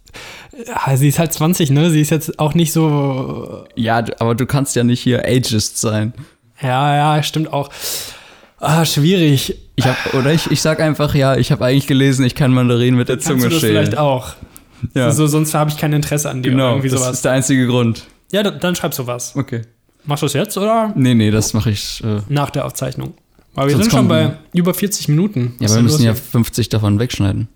[0.65, 1.89] Ja, sie ist halt 20, ne?
[1.91, 6.13] Sie ist jetzt auch nicht so Ja, aber du kannst ja nicht hier ageist sein.
[6.61, 7.69] Ja, ja, stimmt auch.
[8.59, 9.55] Ah, schwierig.
[9.75, 12.95] Ich hab, oder ich, ich sag einfach, ja, ich habe eigentlich gelesen, ich kann Mandarin
[12.95, 13.75] mit der Kannst Zunge du das schälen.
[13.85, 14.33] vielleicht auch?
[14.95, 17.11] Ja, Also, sonst habe ich kein Interesse an dir genau, das sowas.
[17.13, 18.05] ist der einzige Grund.
[18.31, 19.35] Ja, dann, dann schreibst du was.
[19.35, 19.61] Okay.
[20.05, 22.03] Machst du es jetzt oder Nee, nee, das mache ich.
[22.03, 23.13] Äh, nach der Aufzeichnung?
[23.55, 25.55] Aber wir Sonst sind schon bei über 40 Minuten.
[25.59, 27.47] ja, aber wir müssen ja los 50 davon wegschneiden.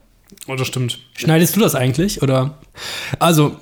[0.47, 0.99] Oh, das stimmt.
[1.15, 2.21] Schneidest du das eigentlich?
[2.21, 2.57] Oder?
[3.19, 3.57] Also,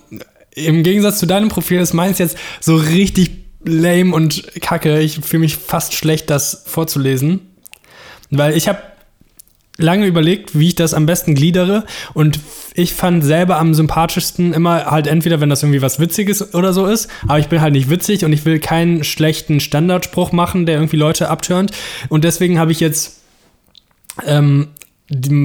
[0.53, 3.31] im Gegensatz zu deinem Profil ist meins jetzt so richtig
[3.63, 4.99] lame und kacke.
[4.99, 7.41] Ich fühle mich fast schlecht, das vorzulesen.
[8.29, 8.79] Weil ich habe
[9.77, 12.39] lange überlegt, wie ich das am besten gliedere und
[12.73, 16.85] ich fand selber am sympathischsten immer halt entweder, wenn das irgendwie was Witziges oder so
[16.85, 20.75] ist, aber ich bin halt nicht witzig und ich will keinen schlechten Standardspruch machen, der
[20.75, 21.71] irgendwie Leute abturnt
[22.09, 23.21] und deswegen habe ich jetzt
[24.25, 24.67] ähm,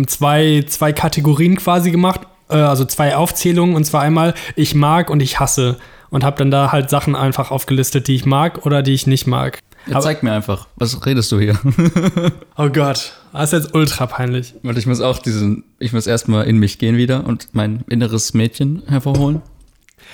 [0.06, 5.20] zwei, zwei Kategorien quasi gemacht, äh, also zwei Aufzählungen und zwar einmal ich mag und
[5.20, 5.76] ich hasse
[6.10, 9.26] und habe dann da halt Sachen einfach aufgelistet, die ich mag oder die ich nicht
[9.26, 9.58] mag.
[9.86, 10.66] Ja, zeig mir einfach.
[10.76, 11.58] Was redest du hier?
[12.56, 14.54] Oh Gott, das ist jetzt ultra peinlich.
[14.62, 18.32] Weil ich muss auch diesen, ich muss erstmal in mich gehen wieder und mein inneres
[18.32, 19.42] Mädchen hervorholen.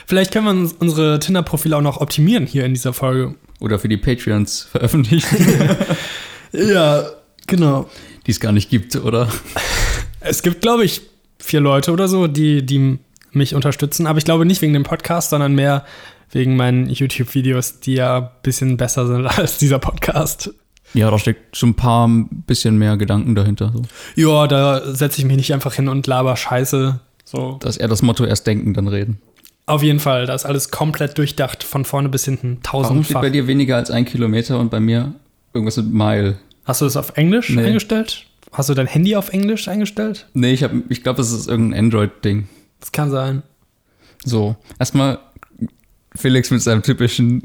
[0.07, 3.35] Vielleicht können wir uns unsere Tinder-Profile auch noch optimieren hier in dieser Folge.
[3.61, 5.69] Oder für die Patreons veröffentlichen,
[6.53, 7.05] Ja,
[7.47, 7.89] genau.
[8.27, 9.29] Die es gar nicht gibt, oder?
[10.21, 11.03] Es gibt, glaube ich,
[11.39, 12.99] vier Leute oder so, die, die
[13.33, 14.07] mich unterstützen.
[14.07, 15.85] Aber ich glaube nicht wegen dem Podcast, sondern mehr
[16.31, 20.53] wegen meinen YouTube-Videos, die ja ein bisschen besser sind als dieser Podcast.
[20.93, 22.09] Ja, da steckt schon ein paar
[22.47, 23.73] bisschen mehr Gedanken dahinter.
[23.75, 23.83] So.
[24.17, 26.99] Ja, da setze ich mich nicht einfach hin und laber Scheiße.
[27.25, 27.59] So.
[27.61, 29.21] Das ist eher das Motto, erst denken, dann reden.
[29.67, 33.21] Auf jeden Fall, da ist alles komplett durchdacht, von vorne bis hinten, Warum steht tausendfach.
[33.21, 35.15] bei dir weniger als ein Kilometer und bei mir
[35.55, 36.39] irgendwas mit Mile?
[36.71, 37.65] Hast du das auf Englisch Nee.
[37.65, 38.27] eingestellt?
[38.53, 40.29] Hast du dein Handy auf Englisch eingestellt?
[40.35, 42.49] Nee, ich, hab- ich glaube, das ist irgendein Android-Ding.
[42.79, 43.43] Das kann sein.
[44.25, 45.19] So, erstmal
[46.15, 47.45] Felix mit seinem typischen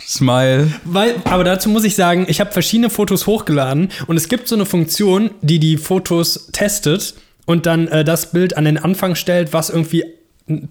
[0.00, 0.72] Smile.
[0.84, 4.54] Weil, aber dazu muss ich sagen, ich habe verschiedene Fotos hochgeladen und es gibt so
[4.54, 9.52] eine Funktion, die die Fotos testet und dann äh, das Bild an den Anfang stellt,
[9.52, 10.04] was irgendwie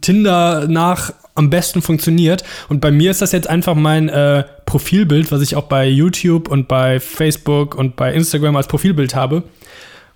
[0.02, 2.44] Tinder nach am besten funktioniert.
[2.70, 6.48] Und bei mir ist das jetzt einfach mein äh, Profilbild, was ich auch bei YouTube
[6.48, 9.44] und bei Facebook und bei Instagram als Profilbild habe,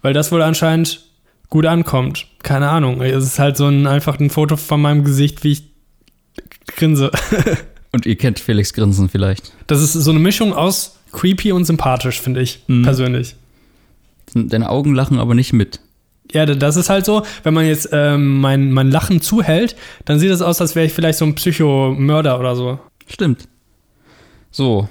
[0.03, 1.01] weil das wohl anscheinend
[1.49, 2.27] gut ankommt.
[2.43, 3.01] Keine Ahnung.
[3.01, 5.63] Es ist halt so ein einfach ein Foto von meinem Gesicht, wie ich
[6.75, 7.11] grinse.
[7.93, 9.53] Und ihr kennt Felix Grinsen vielleicht.
[9.65, 12.83] Das ist so eine Mischung aus creepy und sympathisch, finde ich, Mhm.
[12.83, 13.35] persönlich.
[14.35, 15.79] Deine Augen lachen aber nicht mit.
[16.31, 19.75] Ja, da- das ist halt so, wenn man jetzt ähm, mein, mein Lachen zuhält,
[20.05, 22.79] dann sieht es aus, als wäre ich vielleicht so ein Psychomörder oder so.
[23.07, 23.47] Stimmt.
[24.51, 24.89] So,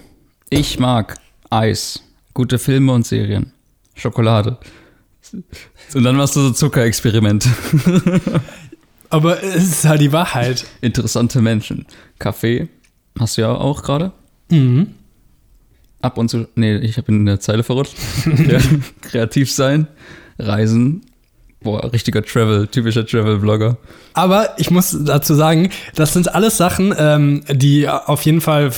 [0.50, 1.16] ich mag
[1.50, 2.02] Eis,
[2.34, 3.52] gute Filme und Serien,
[3.94, 4.58] Schokolade.
[5.94, 7.48] Und dann machst du so Zuckerexperimente.
[9.10, 10.64] Aber es ist halt die Wahrheit.
[10.80, 11.86] Interessante Menschen.
[12.18, 12.68] Kaffee,
[13.18, 14.12] hast du ja auch gerade.
[14.50, 14.94] Mhm.
[16.02, 17.94] Ab und zu, nee, ich habe in der Zeile verrutscht.
[19.02, 19.86] kreativ sein,
[20.38, 21.02] reisen.
[21.60, 23.76] Boah, richtiger Travel, typischer Travel-Vlogger.
[24.12, 28.70] Aber ich muss dazu sagen, das sind alles Sachen, ähm, die auf jeden Fall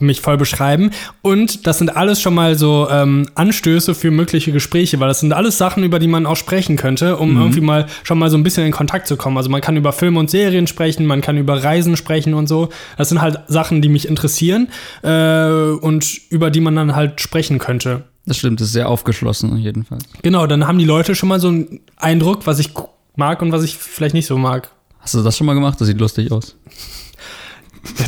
[0.00, 0.90] mich voll beschreiben.
[1.22, 5.32] Und das sind alles schon mal so ähm, Anstöße für mögliche Gespräche, weil das sind
[5.32, 8.42] alles Sachen, über die man auch sprechen könnte, um irgendwie mal schon mal so ein
[8.42, 9.36] bisschen in Kontakt zu kommen.
[9.36, 12.68] Also man kann über Filme und Serien sprechen, man kann über Reisen sprechen und so.
[12.96, 14.68] Das sind halt Sachen, die mich interessieren
[15.02, 18.04] äh, und über die man dann halt sprechen könnte.
[18.26, 20.04] Das stimmt, ist sehr aufgeschlossen jedenfalls.
[20.22, 22.70] Genau, dann haben die Leute schon mal so einen Eindruck, was ich
[23.16, 24.70] mag und was ich vielleicht nicht so mag.
[25.00, 25.80] Hast du das schon mal gemacht?
[25.80, 26.56] Das sieht lustig aus.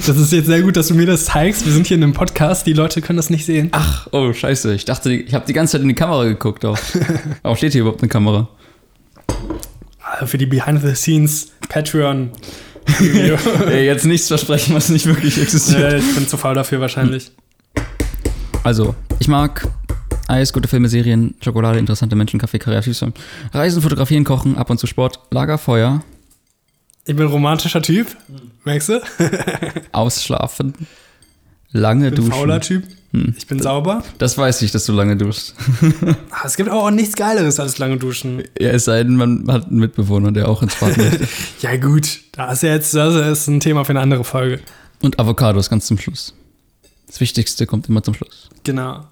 [0.06, 1.66] Das ist jetzt sehr gut, dass du mir das zeigst.
[1.66, 3.70] Wir sind hier in einem Podcast, die Leute können das nicht sehen.
[3.72, 4.72] Ach, oh, scheiße.
[4.72, 6.78] Ich dachte, ich habe die ganze Zeit in die Kamera geguckt auch.
[7.42, 8.48] Warum steht hier überhaupt eine Kamera?
[10.00, 12.30] Also für die Behind-the-Scenes Patreon.
[13.00, 15.94] Ey, jetzt nichts versprechen, was nicht wirklich existiert.
[15.94, 17.32] äh, ich bin zu faul dafür wahrscheinlich.
[18.62, 19.68] Also, ich mag
[20.26, 23.12] Eis, gute Filme, Serien, Schokolade, interessante Menschen, Kaffee, Kreativsum,
[23.52, 26.02] Reisen, Fotografieren, Kochen, ab und zu Sport, Lagerfeuer,
[27.06, 28.16] Ich bin ein romantischer Typ.
[28.64, 29.00] Merkst du?
[29.92, 30.74] Ausschlafen,
[31.72, 32.82] lange Ich bin ein fauler duschen.
[32.82, 32.90] Typ.
[33.12, 33.34] Hm.
[33.36, 34.02] Ich bin sauber.
[34.18, 35.54] Das weiß ich, dass du lange duschst.
[36.30, 38.42] Ah, es gibt auch nichts Geileres als lange duschen.
[38.58, 41.28] Ja, es sei denn, man hat einen Mitbewohner, der auch ins Bad möchte.
[41.60, 42.20] Ja, gut.
[42.32, 44.60] Das ist jetzt das ist ein Thema für eine andere Folge.
[45.02, 46.34] Und Avocados ganz zum Schluss.
[47.06, 48.48] Das Wichtigste kommt immer zum Schluss.
[48.64, 49.04] Genau.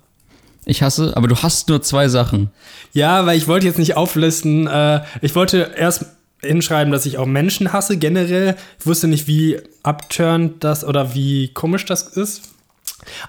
[0.64, 2.50] Ich hasse, aber du hast nur zwei Sachen.
[2.92, 4.66] Ja, weil ich wollte jetzt nicht auflisten.
[4.66, 6.06] Äh, ich wollte erst
[6.40, 8.56] hinschreiben, dass ich auch Menschen hasse, generell.
[8.78, 12.42] Ich wusste nicht, wie abturnt das oder wie komisch das ist.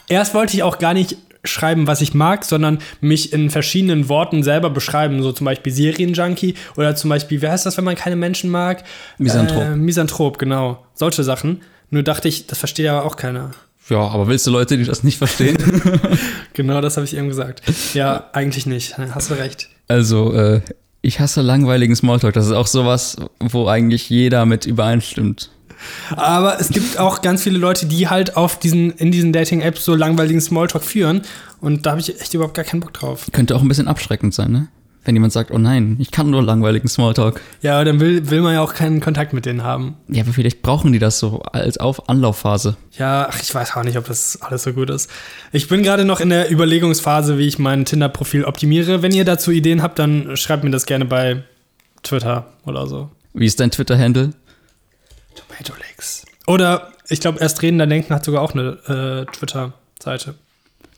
[0.08, 4.44] Erst wollte ich auch gar nicht schreiben, was ich mag, sondern mich in verschiedenen Worten
[4.44, 5.22] selber beschreiben.
[5.22, 8.84] So zum Beispiel Serienjunkie oder zum Beispiel, wie heißt das, wenn man keine Menschen mag?
[9.18, 9.64] Misanthrop.
[9.64, 10.86] Äh, Misanthrop, genau.
[10.94, 11.62] Solche Sachen.
[11.90, 13.52] Nur dachte ich, das versteht aber auch keiner.
[13.90, 15.58] Ja, aber willst du Leute, die das nicht verstehen?
[16.54, 17.64] Genau, das habe ich eben gesagt.
[17.96, 18.96] Ja, eigentlich nicht.
[18.98, 19.70] Hast du recht.
[19.88, 20.62] also, äh,
[21.02, 22.34] ich hasse langweiligen Smalltalk.
[22.36, 25.50] Das ist auch sowas, wo eigentlich jeder mit übereinstimmt.
[26.16, 29.96] Aber es gibt auch ganz viele Leute, die halt auf diesen, in diesen Dating-Apps so
[29.96, 31.24] langweiligen Smalltalk führen.
[31.60, 33.28] Und da habe ich echt überhaupt gar keinen Bock drauf.
[33.32, 34.68] Könnte auch ein bisschen abschreckend sein, ne?
[35.06, 37.42] Wenn jemand sagt, oh nein, ich kann nur langweiligen Smalltalk.
[37.62, 39.98] Ja, dann will, will man ja auch keinen Kontakt mit denen haben.
[40.08, 42.78] Ja, aber vielleicht brauchen die das so als Auf Anlaufphase.
[42.98, 45.10] Ja, ach, ich weiß auch nicht, ob das alles so gut ist.
[45.52, 49.02] Ich bin gerade noch in der Überlegungsphase, wie ich mein Tinder-Profil optimiere.
[49.02, 51.44] Wenn ihr dazu Ideen habt, dann schreibt mir das gerne bei
[52.04, 53.12] Twitter oder so.
[53.34, 54.32] Wie ist dein Twitter-Handle?
[55.36, 56.26] Tomato Legs.
[56.48, 60.36] Oder ich glaube, erst reden, dann denken hat sogar auch eine äh, Twitter-Seite.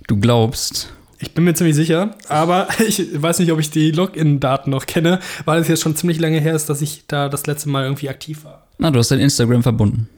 [0.07, 0.93] Du glaubst.
[1.19, 5.19] Ich bin mir ziemlich sicher, aber ich weiß nicht, ob ich die Login-Daten noch kenne,
[5.45, 8.09] weil es jetzt schon ziemlich lange her ist, dass ich da das letzte Mal irgendwie
[8.09, 8.67] aktiv war.
[8.77, 10.09] Na, du hast dein Instagram verbunden.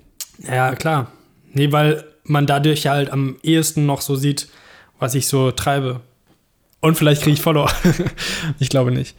[0.48, 1.12] Ja, klar.
[1.54, 4.48] Nee, weil man dadurch ja halt am ehesten noch so sieht,
[5.00, 6.02] was ich so treibe.
[6.80, 7.72] Und vielleicht kriege ich Follower.
[8.60, 9.16] ich glaube nicht.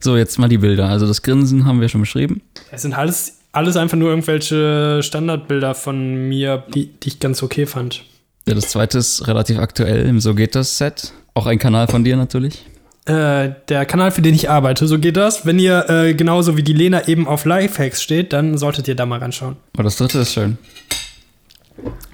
[0.00, 0.88] So, jetzt mal die Bilder.
[0.88, 2.42] Also das Grinsen haben wir schon beschrieben.
[2.70, 7.66] Es sind alles, alles einfach nur irgendwelche Standardbilder von mir, die, die ich ganz okay
[7.66, 8.04] fand.
[8.46, 11.12] Ja, das zweite ist relativ aktuell im So geht das Set.
[11.34, 12.64] Auch ein Kanal von dir natürlich.
[13.06, 15.44] Äh, der Kanal, für den ich arbeite, so geht das.
[15.44, 19.04] Wenn ihr äh, genauso wie die Lena eben auf Lifehacks steht, dann solltet ihr da
[19.04, 19.56] mal reinschauen.
[19.74, 20.56] Aber das dritte ist schön.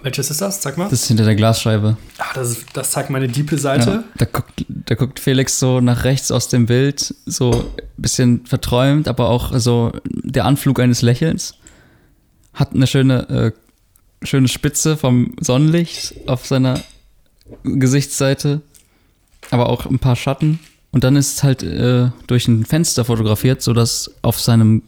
[0.02, 0.62] Welches ist das?
[0.62, 0.84] Sag mal.
[0.84, 1.96] Das ist hinter der Glasscheibe.
[2.18, 3.90] Ah, das, ist, das zeigt meine diepe Seite.
[3.90, 7.64] Ja, da, guckt, da guckt Felix so nach rechts aus dem Bild, so ein
[7.96, 11.54] bisschen verträumt, aber auch so der Anflug eines Lächelns.
[12.54, 13.52] Hat eine schöne, äh,
[14.22, 16.80] schöne Spitze vom Sonnenlicht auf seiner
[17.64, 18.60] Gesichtsseite,
[19.50, 20.60] aber auch ein paar Schatten.
[20.92, 24.82] Und dann ist es halt äh, durch ein Fenster fotografiert, sodass auf seinem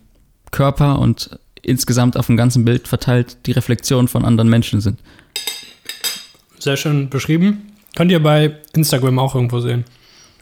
[0.51, 4.99] Körper und insgesamt auf dem ganzen Bild verteilt die Reflexionen von anderen Menschen sind.
[6.59, 7.72] Sehr schön beschrieben.
[7.97, 9.85] Könnt ihr bei Instagram auch irgendwo sehen.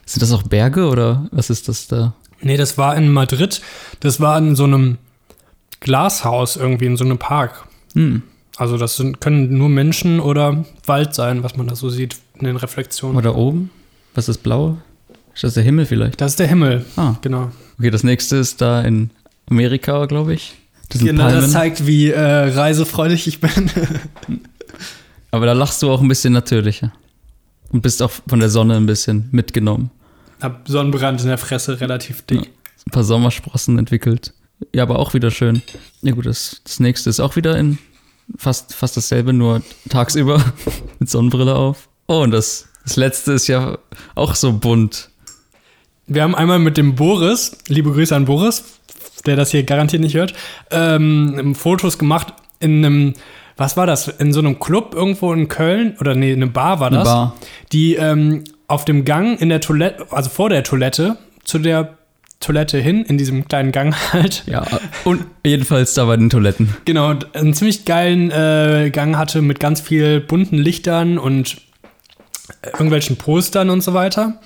[0.05, 2.13] Sind das auch Berge oder was ist das da?
[2.41, 3.61] Nee, das war in Madrid.
[3.99, 4.97] Das war in so einem
[5.79, 7.67] Glashaus irgendwie, in so einem Park.
[7.93, 8.23] Hm.
[8.61, 12.45] Also das sind, können nur Menschen oder Wald sein, was man da so sieht in
[12.45, 13.17] den Reflexionen.
[13.17, 13.71] Oder oben?
[14.13, 14.77] Was ist das Blaue?
[15.33, 16.21] Ist das der Himmel vielleicht?
[16.21, 17.49] Das ist der Himmel, Ah, genau.
[17.79, 19.09] okay, das nächste ist da in
[19.49, 20.53] Amerika, glaube ich.
[20.89, 21.49] Das Genau, das Palmen.
[21.49, 23.71] zeigt, wie äh, reisefreudig ich bin.
[25.31, 26.91] Aber da lachst du auch ein bisschen natürlicher.
[27.71, 29.89] Und bist auch von der Sonne ein bisschen mitgenommen.
[30.39, 32.41] Hab Sonnenbrand in der Fresse, relativ dick.
[32.45, 32.51] Ja.
[32.87, 34.33] Ein paar Sommersprossen entwickelt.
[34.75, 35.63] Ja, aber auch wieder schön.
[36.03, 37.79] Ja gut, das, das nächste ist auch wieder in
[38.37, 40.43] fast, fast dasselbe, nur tagsüber
[40.99, 41.89] mit Sonnenbrille auf.
[42.07, 43.77] Oh, und das, das letzte ist ja
[44.15, 45.09] auch so bunt.
[46.07, 48.63] Wir haben einmal mit dem Boris, liebe Grüße an Boris,
[49.25, 50.33] der das hier garantiert nicht hört,
[50.71, 53.13] ähm, Fotos gemacht in einem,
[53.55, 56.87] was war das, in so einem Club irgendwo in Köln oder nee, eine Bar war
[56.87, 57.35] Eine das, Bar.
[57.71, 61.97] die ähm, auf dem Gang in der Toilette, also vor der Toilette, zu der
[62.41, 64.65] Toilette hin, in diesem kleinen Gang halt, Ja,
[65.05, 66.75] und jedenfalls da bei den Toiletten.
[66.85, 71.57] genau, einen ziemlich geilen äh, Gang hatte mit ganz viel bunten Lichtern und
[72.61, 74.39] äh, irgendwelchen Postern und so weiter.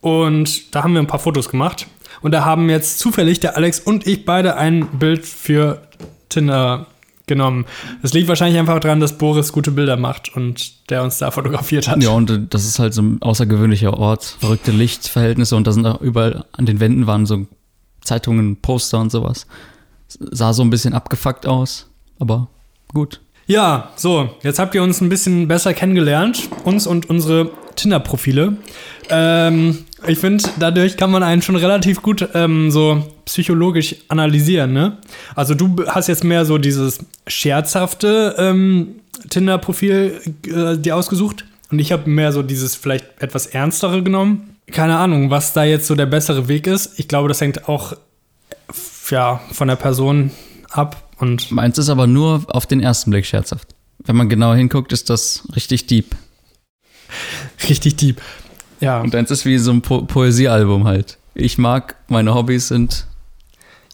[0.00, 1.86] Und da haben wir ein paar Fotos gemacht.
[2.22, 5.82] Und da haben jetzt zufällig der Alex und ich beide ein Bild für
[6.28, 6.86] Tinder
[7.26, 7.66] genommen.
[8.02, 11.88] Das liegt wahrscheinlich einfach daran, dass Boris gute Bilder macht und der uns da fotografiert
[11.88, 12.02] hat.
[12.02, 14.36] Ja, und das ist halt so ein außergewöhnlicher Ort.
[14.40, 17.46] Verrückte Lichtverhältnisse und da sind auch überall an den Wänden waren so
[18.02, 19.46] Zeitungen, Poster und sowas.
[20.08, 22.48] Sah so ein bisschen abgefuckt aus, aber
[22.92, 23.20] gut.
[23.46, 28.56] Ja, so, jetzt habt ihr uns ein bisschen besser kennengelernt, uns und unsere Tinder-Profile.
[29.08, 34.98] Ähm, Ich finde, dadurch kann man einen schon relativ gut ähm, so psychologisch analysieren, ne?
[35.34, 38.96] Also du hast jetzt mehr so dieses scherzhafte ähm,
[39.30, 44.56] Tinder-Profil äh, dir ausgesucht und ich habe mehr so dieses vielleicht etwas ernstere genommen.
[44.70, 46.98] Keine Ahnung, was da jetzt so der bessere Weg ist.
[46.98, 47.94] Ich glaube, das hängt auch
[49.10, 50.30] ja, von der Person
[50.70, 53.68] ab und Meins ist aber nur auf den ersten Blick scherzhaft.
[54.04, 56.16] Wenn man genau hinguckt, ist das richtig deep.
[57.68, 58.20] richtig deep.
[58.82, 59.00] Ja.
[59.00, 61.18] Und deins ist wie so ein po Poesiealbum halt.
[61.34, 63.06] Ich mag, meine Hobbys sind.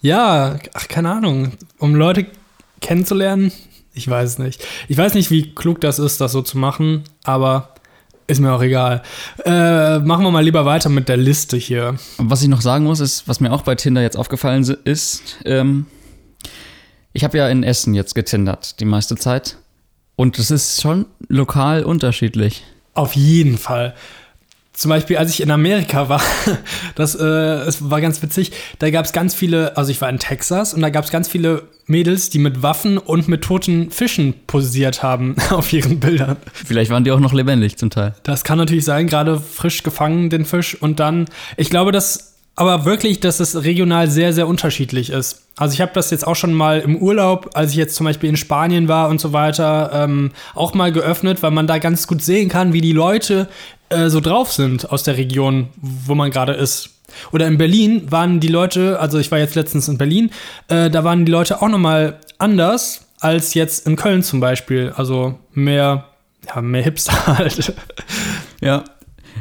[0.01, 1.53] Ja, ach, keine Ahnung.
[1.78, 2.26] Um Leute
[2.80, 3.53] kennenzulernen,
[3.93, 4.64] ich weiß nicht.
[4.89, 7.74] Ich weiß nicht, wie klug das ist, das so zu machen, aber
[8.28, 9.03] ist mir auch egal.
[9.45, 11.97] Äh, machen wir mal lieber weiter mit der Liste hier.
[12.16, 15.84] Was ich noch sagen muss, ist, was mir auch bei Tinder jetzt aufgefallen ist, ähm,
[17.12, 19.59] ich habe ja in Essen jetzt getindert, die meiste Zeit.
[20.16, 22.64] Und es ist schon lokal unterschiedlich.
[22.95, 23.95] Auf jeden Fall.
[24.78, 26.22] Zum Beispiel, als ich in Amerika war,
[26.94, 30.20] das äh, es war ganz witzig, da gab es ganz viele, also ich war in
[30.20, 34.34] Texas und da gab es ganz viele Mädels, die mit Waffen und mit toten Fischen
[34.46, 36.36] posiert haben auf ihren Bildern.
[36.52, 38.14] Vielleicht waren die auch noch lebendig zum Teil.
[38.22, 40.80] Das kann natürlich sein, gerade frisch gefangen, den Fisch.
[40.80, 41.24] Und dann,
[41.56, 45.42] ich glaube, dass aber wirklich, dass es regional sehr, sehr unterschiedlich ist.
[45.56, 48.28] Also ich habe das jetzt auch schon mal im Urlaub, als ich jetzt zum Beispiel
[48.28, 52.20] in Spanien war und so weiter, ähm, auch mal geöffnet, weil man da ganz gut
[52.20, 53.48] sehen kann, wie die Leute
[53.91, 56.91] äh, so drauf sind aus der Region, wo man gerade ist.
[57.32, 60.30] Oder in Berlin waren die Leute, also ich war jetzt letztens in Berlin,
[60.68, 64.93] äh, da waren die Leute auch noch mal anders als jetzt in Köln zum Beispiel.
[64.95, 66.05] Also mehr,
[66.55, 67.72] ja, mehr Hipster halt.
[68.61, 68.84] Ja.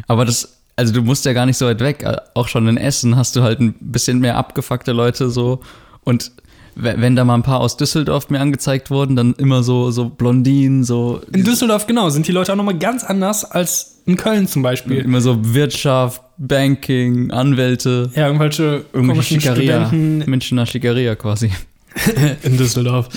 [0.08, 2.06] Aber das, also du musst ja gar nicht so weit weg.
[2.34, 5.60] Auch schon in Essen hast du halt ein bisschen mehr abgefuckte Leute so.
[6.04, 6.32] Und
[6.76, 10.06] we- wenn da mal ein paar aus Düsseldorf mir angezeigt wurden, dann immer so, so
[10.10, 11.22] Blondinen, so.
[11.34, 14.99] In Düsseldorf, genau, sind die Leute auch nochmal ganz anders als in Köln zum Beispiel.
[14.99, 21.51] Immer so Wirtschaft, Banking, Anwälte, Ja, irgendwelche irgendwelche Studenten Münchner Schickeria quasi.
[22.43, 23.10] in Düsseldorf.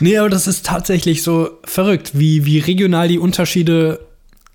[0.00, 4.00] Nee, aber das ist tatsächlich so verrückt, wie, wie regional die Unterschiede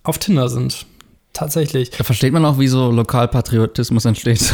[0.03, 0.86] auf Tinder sind.
[1.34, 1.91] Tatsächlich.
[1.91, 4.41] Da versteht man auch, wie so Lokalpatriotismus entsteht.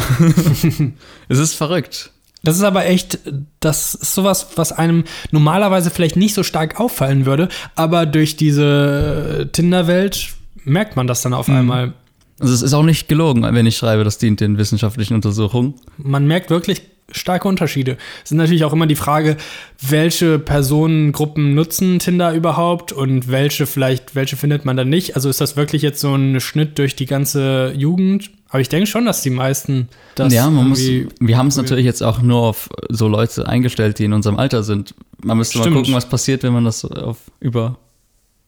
[1.28, 2.10] es ist verrückt.
[2.42, 3.20] Das ist aber echt,
[3.60, 9.48] das ist sowas, was einem normalerweise vielleicht nicht so stark auffallen würde, aber durch diese
[9.52, 10.34] Tinder-Welt
[10.64, 11.94] merkt man das dann auf einmal.
[12.40, 15.74] Also es ist auch nicht gelogen, wenn ich schreibe, das dient den wissenschaftlichen Untersuchungen.
[15.98, 17.96] man merkt wirklich starke Unterschiede.
[18.24, 19.36] Es ist natürlich auch immer die Frage,
[19.80, 25.14] welche Personengruppen nutzen Tinder überhaupt und welche vielleicht, welche findet man dann nicht.
[25.14, 28.30] Also ist das wirklich jetzt so ein Schnitt durch die ganze Jugend?
[28.48, 31.84] Aber ich denke schon, dass die meisten das ja, man muss, wir haben es natürlich
[31.84, 34.94] jetzt auch nur auf so Leute eingestellt, die in unserem Alter sind.
[35.22, 35.76] Man müsste mal Stimmt.
[35.76, 37.78] gucken, was passiert, wenn man das auf über,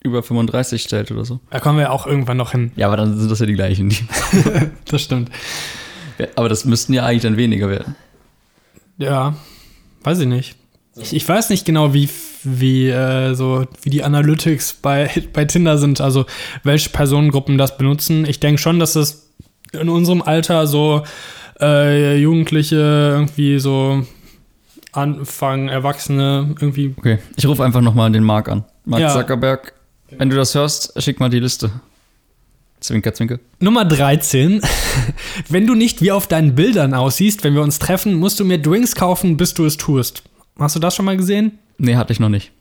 [0.06, 1.40] über 35 stellt oder so.
[1.50, 2.72] Da kommen wir auch irgendwann noch hin.
[2.76, 3.90] Ja, aber dann sind das ja die gleichen.
[3.90, 3.98] Die,
[4.90, 5.30] Das stimmt.
[6.18, 7.94] Ja, aber das müssten ja eigentlich dann weniger werden.
[8.98, 9.34] Ja,
[10.04, 10.56] weiß ich nicht.
[10.98, 12.08] Ich, ich weiß nicht genau, wie,
[12.42, 16.24] wie, äh, so, wie die Analytics bei, bei Tinder sind, also
[16.62, 18.24] welche Personengruppen das benutzen.
[18.26, 19.30] Ich denke schon, dass es
[19.72, 21.02] in unserem Alter so
[21.60, 24.06] äh, Jugendliche irgendwie so
[24.92, 26.94] anfangen, Erwachsene irgendwie.
[26.96, 28.64] Okay, ich rufe einfach nochmal den Mark an.
[28.86, 29.10] Mark Ja.
[29.10, 29.74] Zuckerberg,
[30.10, 31.70] wenn du das hörst, schick mal die Liste.
[32.80, 33.38] Zwinker, zwinker.
[33.58, 34.60] Nummer 13.
[35.48, 38.58] wenn du nicht wie auf deinen Bildern aussiehst, wenn wir uns treffen, musst du mir
[38.58, 40.22] Drinks kaufen, bis du es tust.
[40.58, 41.58] Hast du das schon mal gesehen?
[41.78, 42.52] Nee, hatte ich noch nicht.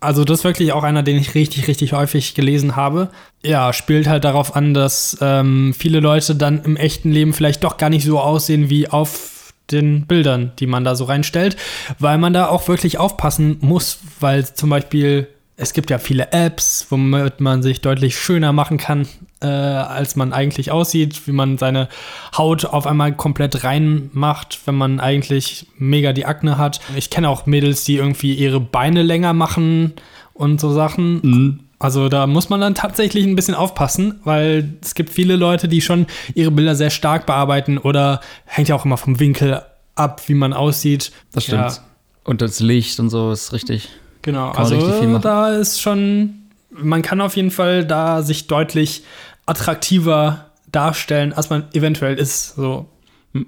[0.00, 3.10] Also das ist wirklich auch einer, den ich richtig, richtig häufig gelesen habe.
[3.42, 7.78] Ja, spielt halt darauf an, dass ähm, viele Leute dann im echten Leben vielleicht doch
[7.78, 11.56] gar nicht so aussehen wie auf den Bildern, die man da so reinstellt,
[11.98, 15.28] weil man da auch wirklich aufpassen muss, weil zum Beispiel
[15.60, 19.08] es gibt ja viele Apps, womit man sich deutlich schöner machen kann,
[19.40, 21.88] äh, als man eigentlich aussieht, wie man seine
[22.36, 26.80] Haut auf einmal komplett reinmacht, wenn man eigentlich mega die Akne hat.
[26.94, 29.94] Ich kenne auch Mädels, die irgendwie ihre Beine länger machen
[30.32, 31.64] und so Sachen.
[31.80, 35.80] Also da muss man dann tatsächlich ein bisschen aufpassen, weil es gibt viele Leute, die
[35.80, 39.60] schon ihre Bilder sehr stark bearbeiten oder hängt ja auch immer vom Winkel
[39.96, 41.10] ab, wie man aussieht.
[41.32, 41.72] Das stimmt.
[41.72, 41.78] Ja,
[42.22, 43.88] Und das Licht und so ist richtig.
[44.22, 46.34] Genau, Kann also da ist schon,
[46.70, 49.04] man kann auf jeden Fall da sich deutlich
[49.46, 52.54] attraktiver darstellen, als man eventuell ist.
[52.54, 52.86] So.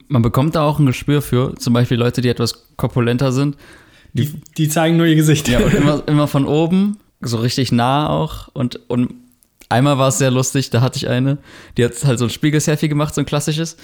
[0.08, 3.56] Man bekommt da auch ein Gespür für, zum Beispiel Leute, die etwas korpulenter sind.
[4.12, 5.48] Die, die zeigen nur ihr Gesicht.
[5.48, 8.48] Ja, und immer, immer von oben, so richtig nah auch.
[8.52, 9.14] Und, und
[9.68, 11.38] einmal war es sehr lustig, da hatte ich eine,
[11.76, 13.76] die hat halt so ein Spiegelselfie gemacht, so ein klassisches.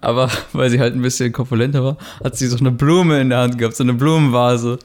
[0.00, 3.38] Aber weil sie halt ein bisschen korpulenter war, hat sie so eine Blume in der
[3.38, 4.78] Hand gehabt, so eine Blumenvase.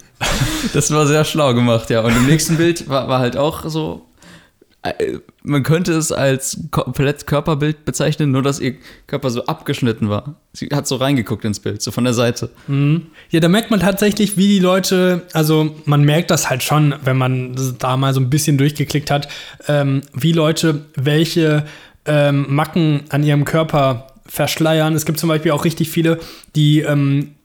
[0.74, 2.02] Das war sehr schlau gemacht, ja.
[2.02, 4.06] Und im nächsten Bild war, war halt auch so
[4.84, 8.76] äh, man könnte es als komplett Körperbild bezeichnen, nur dass ihr
[9.08, 10.36] Körper so abgeschnitten war.
[10.54, 12.50] Sie hat so reingeguckt ins Bild, so von der Seite.
[12.68, 13.08] Mhm.
[13.30, 17.18] Ja, da merkt man tatsächlich, wie die Leute, also man merkt das halt schon, wenn
[17.18, 19.28] man da mal so ein bisschen durchgeklickt hat,
[19.68, 21.66] ähm, wie Leute welche
[22.06, 24.96] ähm, Macken an ihrem Körper verschleiern.
[24.96, 26.20] Es gibt zum Beispiel auch richtig viele,
[26.56, 27.36] die ähm,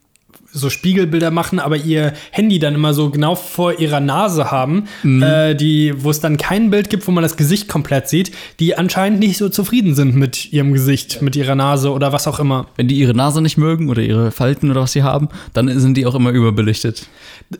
[0.50, 5.22] so Spiegelbilder machen, aber ihr Handy dann immer so genau vor ihrer Nase haben, mhm.
[5.22, 8.78] äh, die, wo es dann kein Bild gibt, wo man das Gesicht komplett sieht, die
[8.78, 12.66] anscheinend nicht so zufrieden sind mit ihrem Gesicht, mit ihrer Nase oder was auch immer.
[12.76, 15.94] Wenn die ihre Nase nicht mögen oder ihre Falten oder was sie haben, dann sind
[15.94, 17.06] die auch immer überbelichtet.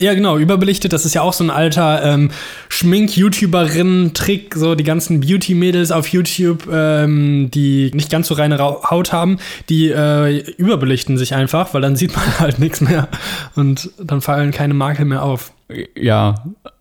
[0.00, 2.30] Ja, genau, überbelichtet, das ist ja auch so ein alter ähm,
[2.68, 9.38] Schmink-YouTuberin-Trick, so die ganzen Beauty-Mädels auf YouTube, ähm, die nicht ganz so reine Haut haben,
[9.70, 13.08] die äh, überbelichten sich einfach, weil dann sieht man halt nichts mehr mehr
[13.54, 15.52] und dann fallen keine Makel mehr auf.
[15.94, 16.34] Ja,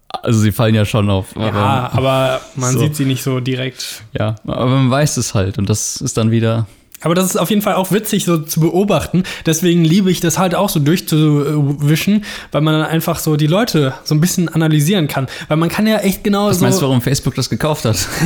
[0.09, 1.35] also sie fallen ja schon auf.
[1.35, 2.79] Aber, ja, aber man so.
[2.79, 4.03] sieht sie nicht so direkt.
[4.17, 6.67] Ja, aber man weiß es halt und das ist dann wieder.
[7.01, 9.23] Aber das ist auf jeden Fall auch witzig so zu beobachten.
[9.45, 13.93] Deswegen liebe ich das halt auch so durchzuwischen, weil man dann einfach so die Leute
[14.03, 15.27] so ein bisschen analysieren kann.
[15.47, 16.65] Weil man kann ja echt genau Was so.
[16.65, 17.97] meinst du, warum Facebook das gekauft hat?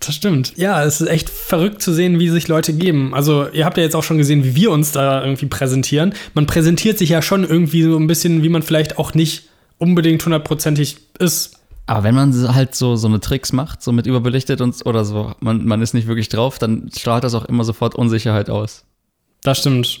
[0.00, 0.52] Das stimmt.
[0.56, 3.14] Ja, es ist echt verrückt zu sehen, wie sich Leute geben.
[3.14, 6.12] Also, ihr habt ja jetzt auch schon gesehen, wie wir uns da irgendwie präsentieren.
[6.34, 9.44] Man präsentiert sich ja schon irgendwie so ein bisschen, wie man vielleicht auch nicht
[9.78, 11.58] unbedingt hundertprozentig ist.
[11.86, 15.34] Aber wenn man halt so, so eine Tricks macht, so mit überbelichtet und oder so,
[15.40, 18.84] man, man ist nicht wirklich drauf, dann strahlt das auch immer sofort Unsicherheit aus.
[19.42, 20.00] Das stimmt.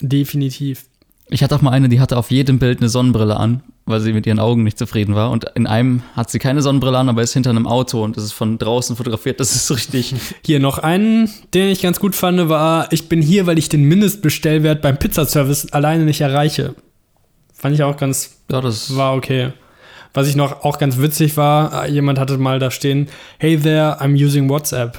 [0.00, 0.84] Definitiv.
[1.28, 4.12] Ich hatte auch mal eine, die hatte auf jedem Bild eine Sonnenbrille an, weil sie
[4.12, 5.30] mit ihren Augen nicht zufrieden war.
[5.30, 8.24] Und in einem hat sie keine Sonnenbrille an, aber ist hinter einem Auto und das
[8.24, 9.40] ist von draußen fotografiert.
[9.40, 10.14] Das ist richtig.
[10.44, 13.84] Hier noch einen, den ich ganz gut fand, war: Ich bin hier, weil ich den
[13.84, 16.74] Mindestbestellwert beim Pizzaservice alleine nicht erreiche.
[17.54, 18.36] Fand ich auch ganz.
[18.52, 19.52] Ja, das war okay.
[20.16, 24.14] Was ich noch auch ganz witzig war, jemand hatte mal da stehen: Hey there, I'm
[24.16, 24.98] using WhatsApp.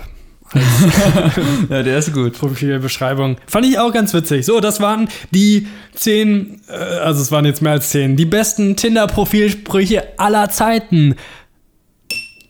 [1.70, 2.38] ja, der ist gut.
[2.38, 3.38] Profilbeschreibung.
[3.48, 4.46] Fand ich auch ganz witzig.
[4.46, 5.66] So, das waren die
[5.96, 11.16] zehn, äh, also es waren jetzt mehr als zehn, die besten Tinder-Profilsprüche aller Zeiten.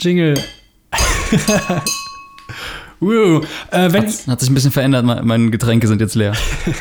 [0.02, 0.36] Jingle.
[3.00, 6.34] Uh, äh, wenn, hat, hat, sich ein bisschen verändert, meine Getränke sind jetzt leer.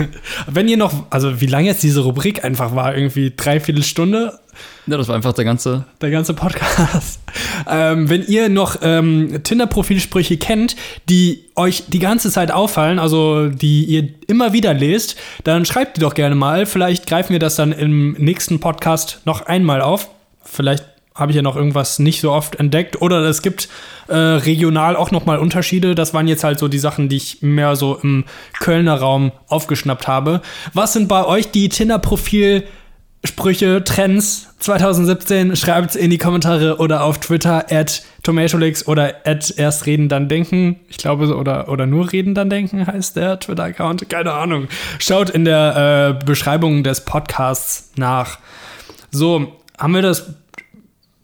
[0.47, 4.39] wenn ihr noch, also wie lange jetzt diese Rubrik einfach war, irgendwie dreiviertel Stunde,
[4.87, 5.85] ja, das war einfach der ganze.
[6.01, 7.21] Der ganze Podcast.
[7.69, 10.77] ähm, wenn ihr noch ähm, Tinder-Profilsprüche kennt,
[11.09, 16.01] die euch die ganze Zeit auffallen, also die ihr immer wieder lest, dann schreibt die
[16.01, 16.67] doch gerne mal.
[16.67, 20.09] Vielleicht greifen wir das dann im nächsten Podcast noch einmal auf.
[20.45, 20.85] Vielleicht
[21.17, 23.01] habe ich ja noch irgendwas nicht so oft entdeckt.
[23.01, 23.69] Oder es gibt
[24.07, 25.95] äh, regional auch nochmal Unterschiede.
[25.95, 28.25] Das waren jetzt halt so die Sachen, die ich mehr so im
[28.61, 30.43] Kölner Raum aufgeschnappt habe.
[30.75, 32.65] Was sind bei euch die Tinder-Profil-
[33.25, 39.87] Sprüche, Trends 2017, schreibt in die Kommentare oder auf Twitter at Tomatolix oder at erst
[39.87, 40.81] reden dann denken.
[40.89, 44.09] Ich glaube, oder, oder nur reden dann denken heißt der Twitter-Account.
[44.09, 44.69] Keine Ahnung.
[44.99, 48.39] Schaut in der äh, Beschreibung des Podcasts nach.
[49.11, 50.35] So, haben wir das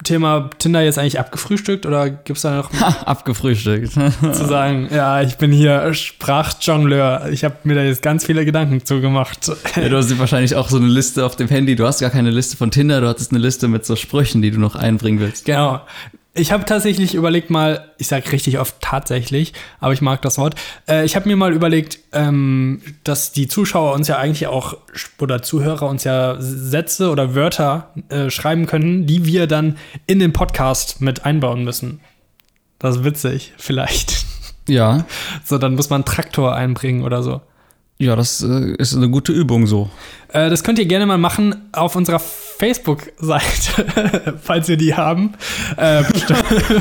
[0.04, 2.70] Thema Tinder jetzt eigentlich abgefrühstückt oder gibt es da noch
[3.06, 3.92] abgefrühstückt
[4.32, 7.28] zu sagen, ja, ich bin hier Sprachjongleur.
[7.30, 9.50] Ich habe mir da jetzt ganz viele Gedanken zugemacht.
[9.76, 11.76] Ja, du hast wahrscheinlich auch so eine Liste auf dem Handy.
[11.76, 14.50] Du hast gar keine Liste von Tinder, du hattest eine Liste mit so Sprüchen, die
[14.50, 15.44] du noch einbringen willst.
[15.44, 15.80] Genau.
[16.34, 20.54] Ich habe tatsächlich überlegt mal, ich sage richtig oft tatsächlich, aber ich mag das Wort.
[20.88, 24.78] Äh, ich habe mir mal überlegt, ähm, dass die Zuschauer uns ja eigentlich auch
[25.20, 29.76] oder Zuhörer uns ja Sätze oder Wörter äh, schreiben können, die wir dann
[30.06, 32.00] in den Podcast mit einbauen müssen.
[32.78, 34.24] Das ist witzig, vielleicht.
[34.66, 35.04] Ja.
[35.44, 37.42] So, dann muss man Traktor einbringen oder so.
[38.02, 39.88] Ja, das äh, ist eine gute Übung so.
[40.32, 45.34] Äh, das könnt ihr gerne mal machen auf unserer Facebook-Seite, falls wir die haben.
[45.76, 46.02] Äh,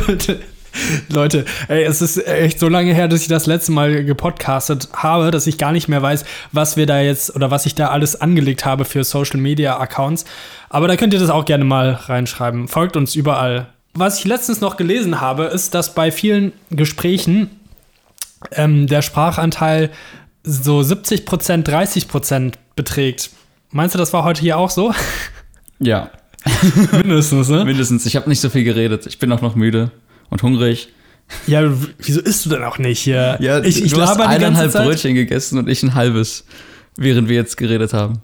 [1.09, 5.29] Leute, ey, es ist echt so lange her, dass ich das letzte Mal gepodcastet habe,
[5.29, 8.19] dass ich gar nicht mehr weiß, was wir da jetzt oder was ich da alles
[8.19, 10.25] angelegt habe für Social Media Accounts.
[10.69, 12.67] Aber da könnt ihr das auch gerne mal reinschreiben.
[12.67, 13.67] Folgt uns überall.
[13.93, 17.51] Was ich letztens noch gelesen habe, ist, dass bei vielen Gesprächen
[18.53, 19.91] ähm, der Sprachanteil
[20.43, 23.29] so 70 Prozent, 30 Prozent beträgt.
[23.71, 24.93] Meinst du, das war heute hier auch so?
[25.83, 26.11] Ja.
[26.91, 27.65] Mindestens, ne?
[27.65, 28.05] Mindestens.
[28.05, 29.07] Ich habe nicht so viel geredet.
[29.07, 29.89] Ich bin auch noch müde
[30.29, 30.89] und hungrig.
[31.47, 33.37] Ja, wieso isst du denn auch nicht hier?
[33.39, 36.45] Ja, ich, ich du hast eineinhalb Brötchen gegessen und ich ein halbes,
[36.97, 38.21] während wir jetzt geredet haben.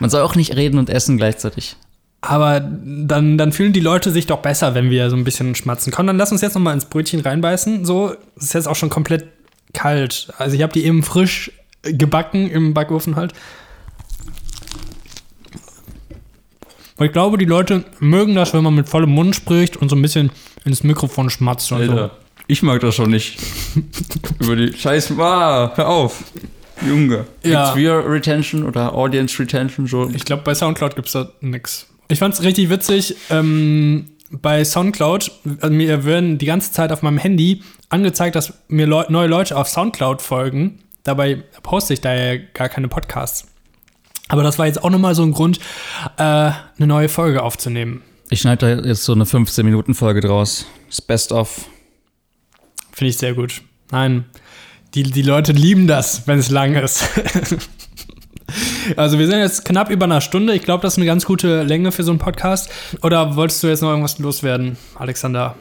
[0.00, 1.76] Man soll auch nicht reden und essen gleichzeitig.
[2.20, 5.92] Aber dann, dann fühlen die Leute sich doch besser, wenn wir so ein bisschen schmatzen.
[5.92, 7.84] Komm, dann lass uns jetzt noch mal ins Brötchen reinbeißen.
[7.84, 9.26] So, das ist jetzt auch schon komplett
[9.72, 10.32] kalt.
[10.38, 11.50] Also ich habe die eben frisch
[11.82, 13.32] gebacken im Backofen halt.
[16.96, 19.96] Weil ich glaube, die Leute mögen das, wenn man mit vollem Mund spricht und so
[19.96, 20.30] ein bisschen
[20.64, 22.10] ins Mikrofon schmatzt und so.
[22.46, 23.38] Ich mag das schon nicht.
[24.38, 25.12] Über die Scheiß.
[25.18, 26.22] Ah, hör auf.
[26.86, 27.26] Junge.
[27.42, 27.64] Ja.
[27.64, 30.14] Gibt's Viewer Retention oder Audience Retention schon?
[30.14, 31.86] Ich glaube, bei Soundcloud gibt es da nix.
[32.08, 33.16] Ich fand es richtig witzig.
[33.30, 35.30] Ähm, bei Soundcloud,
[35.62, 37.62] äh, mir werden die ganze Zeit auf meinem Handy
[37.92, 40.80] angezeigt, dass mir Leu neue Leute auf Soundcloud folgen.
[41.04, 43.46] Dabei poste ich da ja gar keine Podcasts.
[44.28, 45.58] Aber das war jetzt auch nochmal so ein Grund,
[46.16, 48.02] äh, eine neue Folge aufzunehmen.
[48.30, 50.64] Ich schneide da jetzt so eine 15-Minuten-Folge draus.
[50.88, 51.66] Das Best of.
[52.92, 53.60] Finde ich sehr gut.
[53.90, 54.24] Nein,
[54.94, 57.04] die, die Leute lieben das, wenn es lang ist.
[58.96, 60.54] also wir sind jetzt knapp über einer Stunde.
[60.54, 62.70] Ich glaube, das ist eine ganz gute Länge für so einen Podcast.
[63.02, 65.56] Oder wolltest du jetzt noch irgendwas loswerden, Alexander?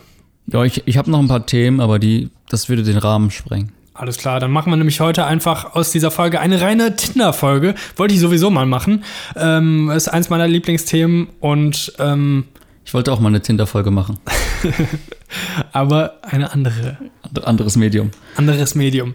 [0.48, 3.72] Ja, ich, ich habe noch ein paar Themen, aber die, das würde den Rahmen sprengen.
[3.94, 7.76] Alles klar, dann machen wir nämlich heute einfach aus dieser Folge eine reine Tinder-Folge.
[7.98, 9.04] Wollte ich sowieso mal machen.
[9.36, 12.46] Ähm, ist eins meiner Lieblingsthemen und ähm,
[12.86, 14.18] Ich wollte auch mal eine Tinder-Folge machen.
[15.72, 16.98] aber eine andere.
[17.24, 18.12] And- Anderes Medium.
[18.36, 19.14] anderes Medium.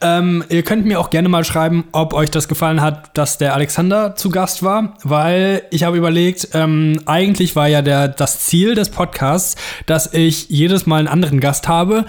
[0.00, 3.54] Ähm, ihr könnt mir auch gerne mal schreiben, ob euch das gefallen hat, dass der
[3.54, 8.74] Alexander zu Gast war, weil ich habe überlegt, ähm, eigentlich war ja der, das Ziel
[8.74, 9.54] des Podcasts,
[9.86, 12.04] dass ich jedes Mal einen anderen Gast habe,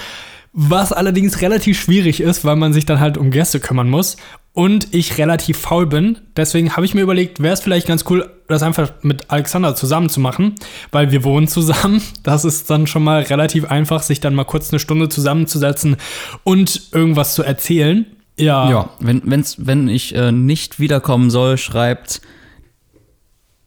[0.53, 4.17] was allerdings relativ schwierig ist, weil man sich dann halt um Gäste kümmern muss
[4.53, 6.19] und ich relativ faul bin.
[6.37, 10.09] Deswegen habe ich mir überlegt, wäre es vielleicht ganz cool, das einfach mit Alexander zusammen
[10.09, 10.55] zu machen,
[10.91, 12.01] weil wir wohnen zusammen.
[12.23, 15.97] Das ist dann schon mal relativ einfach, sich dann mal kurz eine Stunde zusammenzusetzen
[16.43, 18.05] und irgendwas zu erzählen.
[18.37, 18.69] Ja.
[18.69, 22.21] Ja, wenn, wenn's, wenn ich äh, nicht wiederkommen soll, schreibt,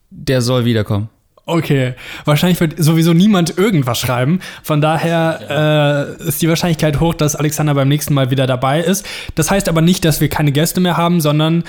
[0.09, 1.09] der soll wiederkommen.
[1.47, 1.93] Okay.
[2.25, 4.41] Wahrscheinlich wird sowieso niemand irgendwas schreiben.
[4.63, 9.05] Von daher äh, ist die Wahrscheinlichkeit hoch, dass Alexander beim nächsten Mal wieder dabei ist.
[9.35, 11.63] Das heißt aber nicht, dass wir keine Gäste mehr haben, sondern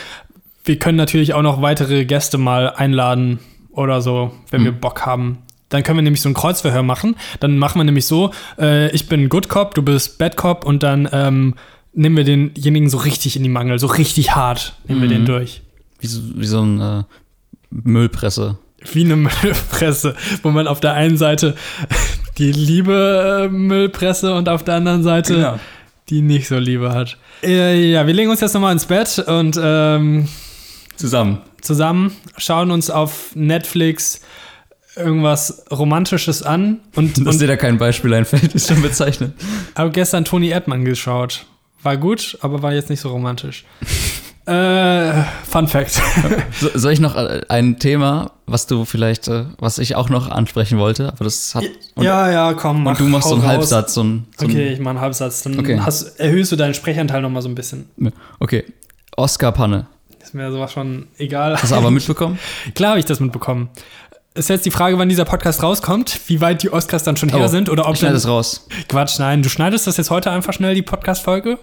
[0.64, 3.38] wir können natürlich auch noch weitere Gäste mal einladen
[3.70, 5.38] oder so, wenn wir Bock haben.
[5.68, 7.14] Dann können wir nämlich so ein Kreuzverhör machen.
[7.38, 10.82] Dann machen wir nämlich so, äh, ich bin Good Cop, du bist Bad Cop und
[10.82, 11.54] dann ähm,
[11.92, 15.62] nehmen wir denjenigen so richtig in die Mangel, so richtig hart nehmen wir den durch.
[16.00, 17.04] Wie so, wie so ein äh,
[17.70, 18.58] Müllpresse.
[18.92, 21.54] Wie eine Müllpresse, wo man auf der einen Seite
[22.38, 25.60] die liebe äh, Müllpresse und auf der anderen Seite Genau.
[26.08, 27.16] die nicht so liebe hat.
[27.42, 30.28] Äh, ja, wir legen uns jetzt nochmal ins Bett und ähm,
[30.96, 31.38] Zusammen.
[31.60, 34.20] zusammen schauen uns auf Netflix
[34.96, 39.32] irgendwas Romantisches an und, Dass und dir da kein Beispiel einfällt, ist schon bezeichnet.
[39.76, 41.46] habe gestern Toni Erdmann geschaut.
[41.84, 43.64] War gut, aber war jetzt nicht so romantisch.
[44.48, 46.00] Äh, Fun Fact.
[46.58, 50.30] So, soll ich noch äh, ein Thema, was du vielleicht, äh, was ich auch noch
[50.30, 51.64] ansprechen wollte, aber das hat.
[51.94, 52.92] Und, ja, ja, komm, mach.
[52.92, 53.50] und du machst so einen raus.
[53.52, 54.26] Halbsatz, so ein.
[54.38, 55.42] So Okay, ich mache einen Halbsatz.
[55.42, 55.78] Dann Okay.
[55.80, 57.88] hast, erhöhst du deinen Sprechanteil nochmal so ein bisschen.
[58.40, 58.64] Okay.
[59.16, 59.86] Oscar-Panne.
[60.22, 61.56] Ist mir sowas schon egal.
[61.60, 62.38] Hast du aber mitbekommen?
[62.74, 63.68] Klar habe ich das mitbekommen.
[64.34, 67.44] Ist jetzt die Frage, wann dieser Podcast rauskommt, wie weit die Oscars dann schon her
[67.44, 68.66] Oh, sind oder ob ich schneide es raus.
[68.88, 71.58] Quatsch, nein, du schneidest das jetzt heute einfach schnell, die Podcast-Folge?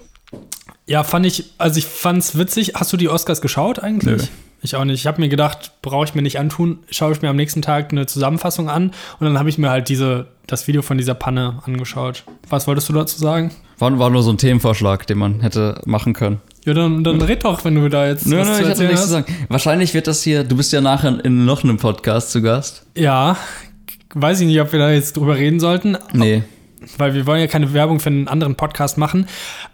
[0.87, 2.73] Ja, fand ich, also ich fand's witzig.
[2.75, 4.21] Hast du die Oscars geschaut eigentlich?
[4.21, 4.27] Nö.
[4.61, 4.99] Ich auch nicht.
[4.99, 7.91] Ich habe mir gedacht, brauche ich mir nicht antun, schaue ich mir am nächsten Tag
[7.91, 11.61] eine Zusammenfassung an und dann habe ich mir halt diese, das Video von dieser Panne
[11.65, 12.23] angeschaut.
[12.49, 13.51] Was wolltest du dazu sagen?
[13.77, 16.39] War, war nur so ein Themenvorschlag, den man hätte machen können.
[16.65, 19.01] Ja, dann, dann red doch, wenn du da jetzt Nö, was nö, ich hatte nichts
[19.01, 19.03] hast.
[19.07, 19.35] zu sagen.
[19.49, 22.87] Wahrscheinlich wird das hier, du bist ja nachher in noch einem Podcast zu Gast.
[22.97, 23.37] Ja,
[24.15, 26.43] weiß ich nicht, ob wir da jetzt drüber reden sollten, Nee.
[26.97, 29.27] Weil wir wollen ja keine Werbung für einen anderen Podcast machen.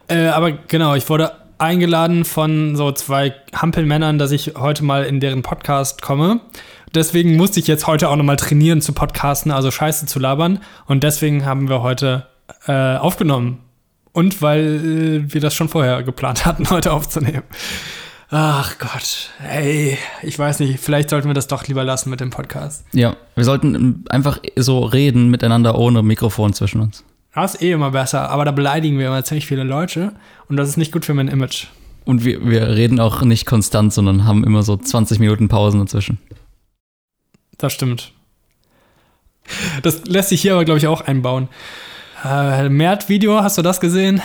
[0.08, 5.20] Äh, aber genau, ich wurde eingeladen von so zwei Hampelmännern, dass ich heute mal in
[5.20, 6.42] deren Podcast komme.
[6.94, 10.60] Deswegen musste ich jetzt heute auch nochmal trainieren zu podcasten, also Scheiße zu labern.
[10.88, 12.28] Und deswegen haben wir heute
[12.68, 13.60] äh, aufgenommen.
[14.12, 17.44] Und weil äh, wir das schon vorher geplant hatten, heute aufzunehmen.
[18.34, 22.30] Ach Gott, ey, ich weiß nicht, vielleicht sollten wir das doch lieber lassen mit dem
[22.30, 22.86] Podcast.
[22.94, 27.04] Ja, wir sollten einfach so reden miteinander ohne Mikrofon zwischen uns.
[27.36, 30.14] Das ist eh immer besser, aber da beleidigen wir immer ziemlich viele Leute
[30.48, 31.68] und das ist nicht gut für mein Image.
[32.06, 36.18] Und wir, wir reden auch nicht konstant, sondern haben immer so 20 Minuten Pausen dazwischen.
[37.58, 38.14] Das stimmt.
[39.84, 41.50] Das lässt sich hier aber, glaube ich, auch einbauen.
[42.24, 44.22] Äh, Mert-Video, hast du das gesehen?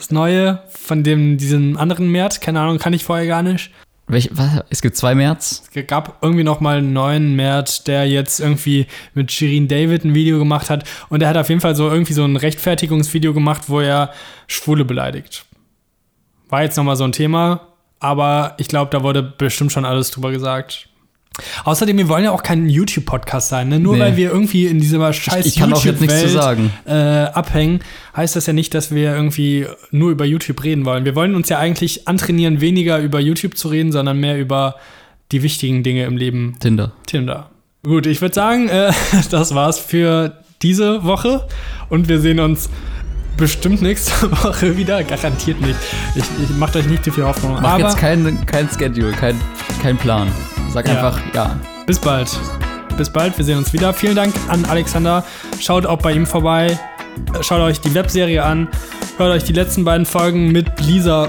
[0.00, 3.70] Das neue von dem, diesem anderen Mert, keine Ahnung, kann ich vorher gar nicht.
[4.06, 4.64] Welch, was?
[4.70, 5.62] Es gibt zwei März.
[5.74, 10.14] Es gab irgendwie noch mal einen neuen Mert, der jetzt irgendwie mit Shirin David ein
[10.14, 10.84] Video gemacht hat.
[11.10, 14.10] Und er hat auf jeden Fall so irgendwie so ein Rechtfertigungsvideo gemacht, wo er
[14.46, 15.44] Schwule beleidigt.
[16.48, 20.10] War jetzt noch mal so ein Thema, aber ich glaube, da wurde bestimmt schon alles
[20.10, 20.88] drüber gesagt.
[21.64, 23.80] Außerdem, wir wollen ja auch kein YouTube-Podcast sein, ne?
[23.80, 24.00] Nur Nee.
[24.02, 26.70] weil wir irgendwie in dieser scheiß Ich kann auch jetzt nichts zu sagen.
[26.84, 27.80] äh, abhängen,
[28.16, 31.04] heißt das ja nicht, dass wir irgendwie nur über YouTube reden wollen.
[31.04, 34.74] Wir wollen uns ja eigentlich antrainieren, weniger über YouTube zu reden, sondern mehr über
[35.32, 36.56] die wichtigen Dinge im Leben.
[36.60, 36.92] Tinder.
[37.06, 37.50] Tinder.
[37.84, 38.92] Gut, ich würde sagen, äh,
[39.30, 41.46] das war's für diese Woche
[41.88, 42.68] und wir sehen uns
[43.38, 45.02] bestimmt nächste Woche wieder.
[45.04, 45.76] Garantiert nicht.
[46.16, 47.52] Ich, ich macht euch nicht zu viel Hoffnung.
[47.62, 49.40] Mach aber jetzt kein, kein Schedule, kein,
[49.80, 50.28] kein Plan.
[50.72, 50.94] Sag Ja.
[50.94, 51.56] einfach ja.
[51.86, 52.30] bis bald.
[52.96, 53.94] Bis bald, wir sehen uns wieder.
[53.94, 55.24] Vielen Dank an Alexander.
[55.58, 56.78] Schaut auch bei ihm vorbei.
[57.40, 58.68] Schaut euch die Webserie an.
[59.16, 61.28] Hört euch die letzten beiden Folgen mit Lisa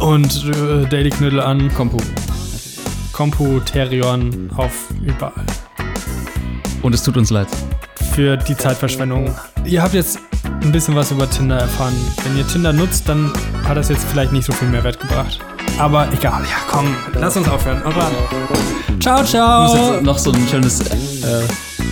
[0.00, 1.72] und äh, Daily Knödel an.
[1.74, 1.98] Kompu.
[3.12, 4.72] Computerion auf
[5.04, 5.44] überall.
[6.82, 7.48] Und es tut uns leid.
[8.14, 9.34] Für die Zeitverschwendung.
[9.64, 10.18] Ihr habt jetzt
[10.62, 11.94] ein bisschen was über Tinder erfahren.
[12.24, 13.32] Wenn ihr Tinder nutzt, dann
[13.66, 15.40] hat das jetzt vielleicht nicht so viel Mehrwert gebracht.
[15.78, 16.42] Aber egal.
[16.42, 17.82] Ja, komm, lass uns aufhören.
[17.82, 18.10] Oder?
[19.00, 19.92] Ciao, Ich muss ciao.
[19.94, 21.42] jetzt noch so ein schönes äh,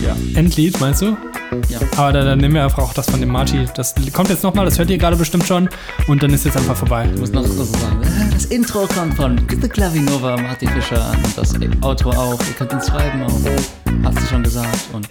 [0.03, 0.15] ja.
[0.35, 1.17] Endlied, meinst du?
[1.69, 1.79] Ja.
[1.97, 3.65] Aber dann, dann nehmen wir einfach auch das von dem Marty.
[3.75, 5.67] Das kommt jetzt nochmal, das hört ihr gerade bestimmt schon.
[6.07, 7.09] Und dann ist jetzt einfach vorbei.
[7.13, 8.01] Ich muss noch so sagen.
[8.03, 12.39] äh, Das Intro kommt von The Clavinova, Martin Fischer und das Outro auch.
[12.39, 14.05] Ihr könnt uns schreiben auch.
[14.05, 14.79] Hast du schon gesagt.
[14.93, 15.07] Und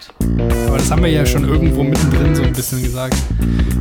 [0.67, 3.17] Aber das haben wir ja schon irgendwo mittendrin so ein bisschen gesagt.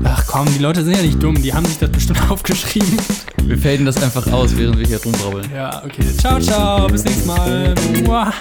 [0.03, 1.41] Ach komm, die Leute sind ja nicht dumm.
[1.41, 2.97] Die haben sich das bestimmt aufgeschrieben.
[3.43, 5.49] wir faden das einfach aus, während wir hier rumbrabbeln.
[5.55, 6.03] Ja, okay.
[6.17, 6.87] Ciao, ciao.
[6.87, 7.73] Bis nächstes Mal.
[8.03, 8.33] Mua.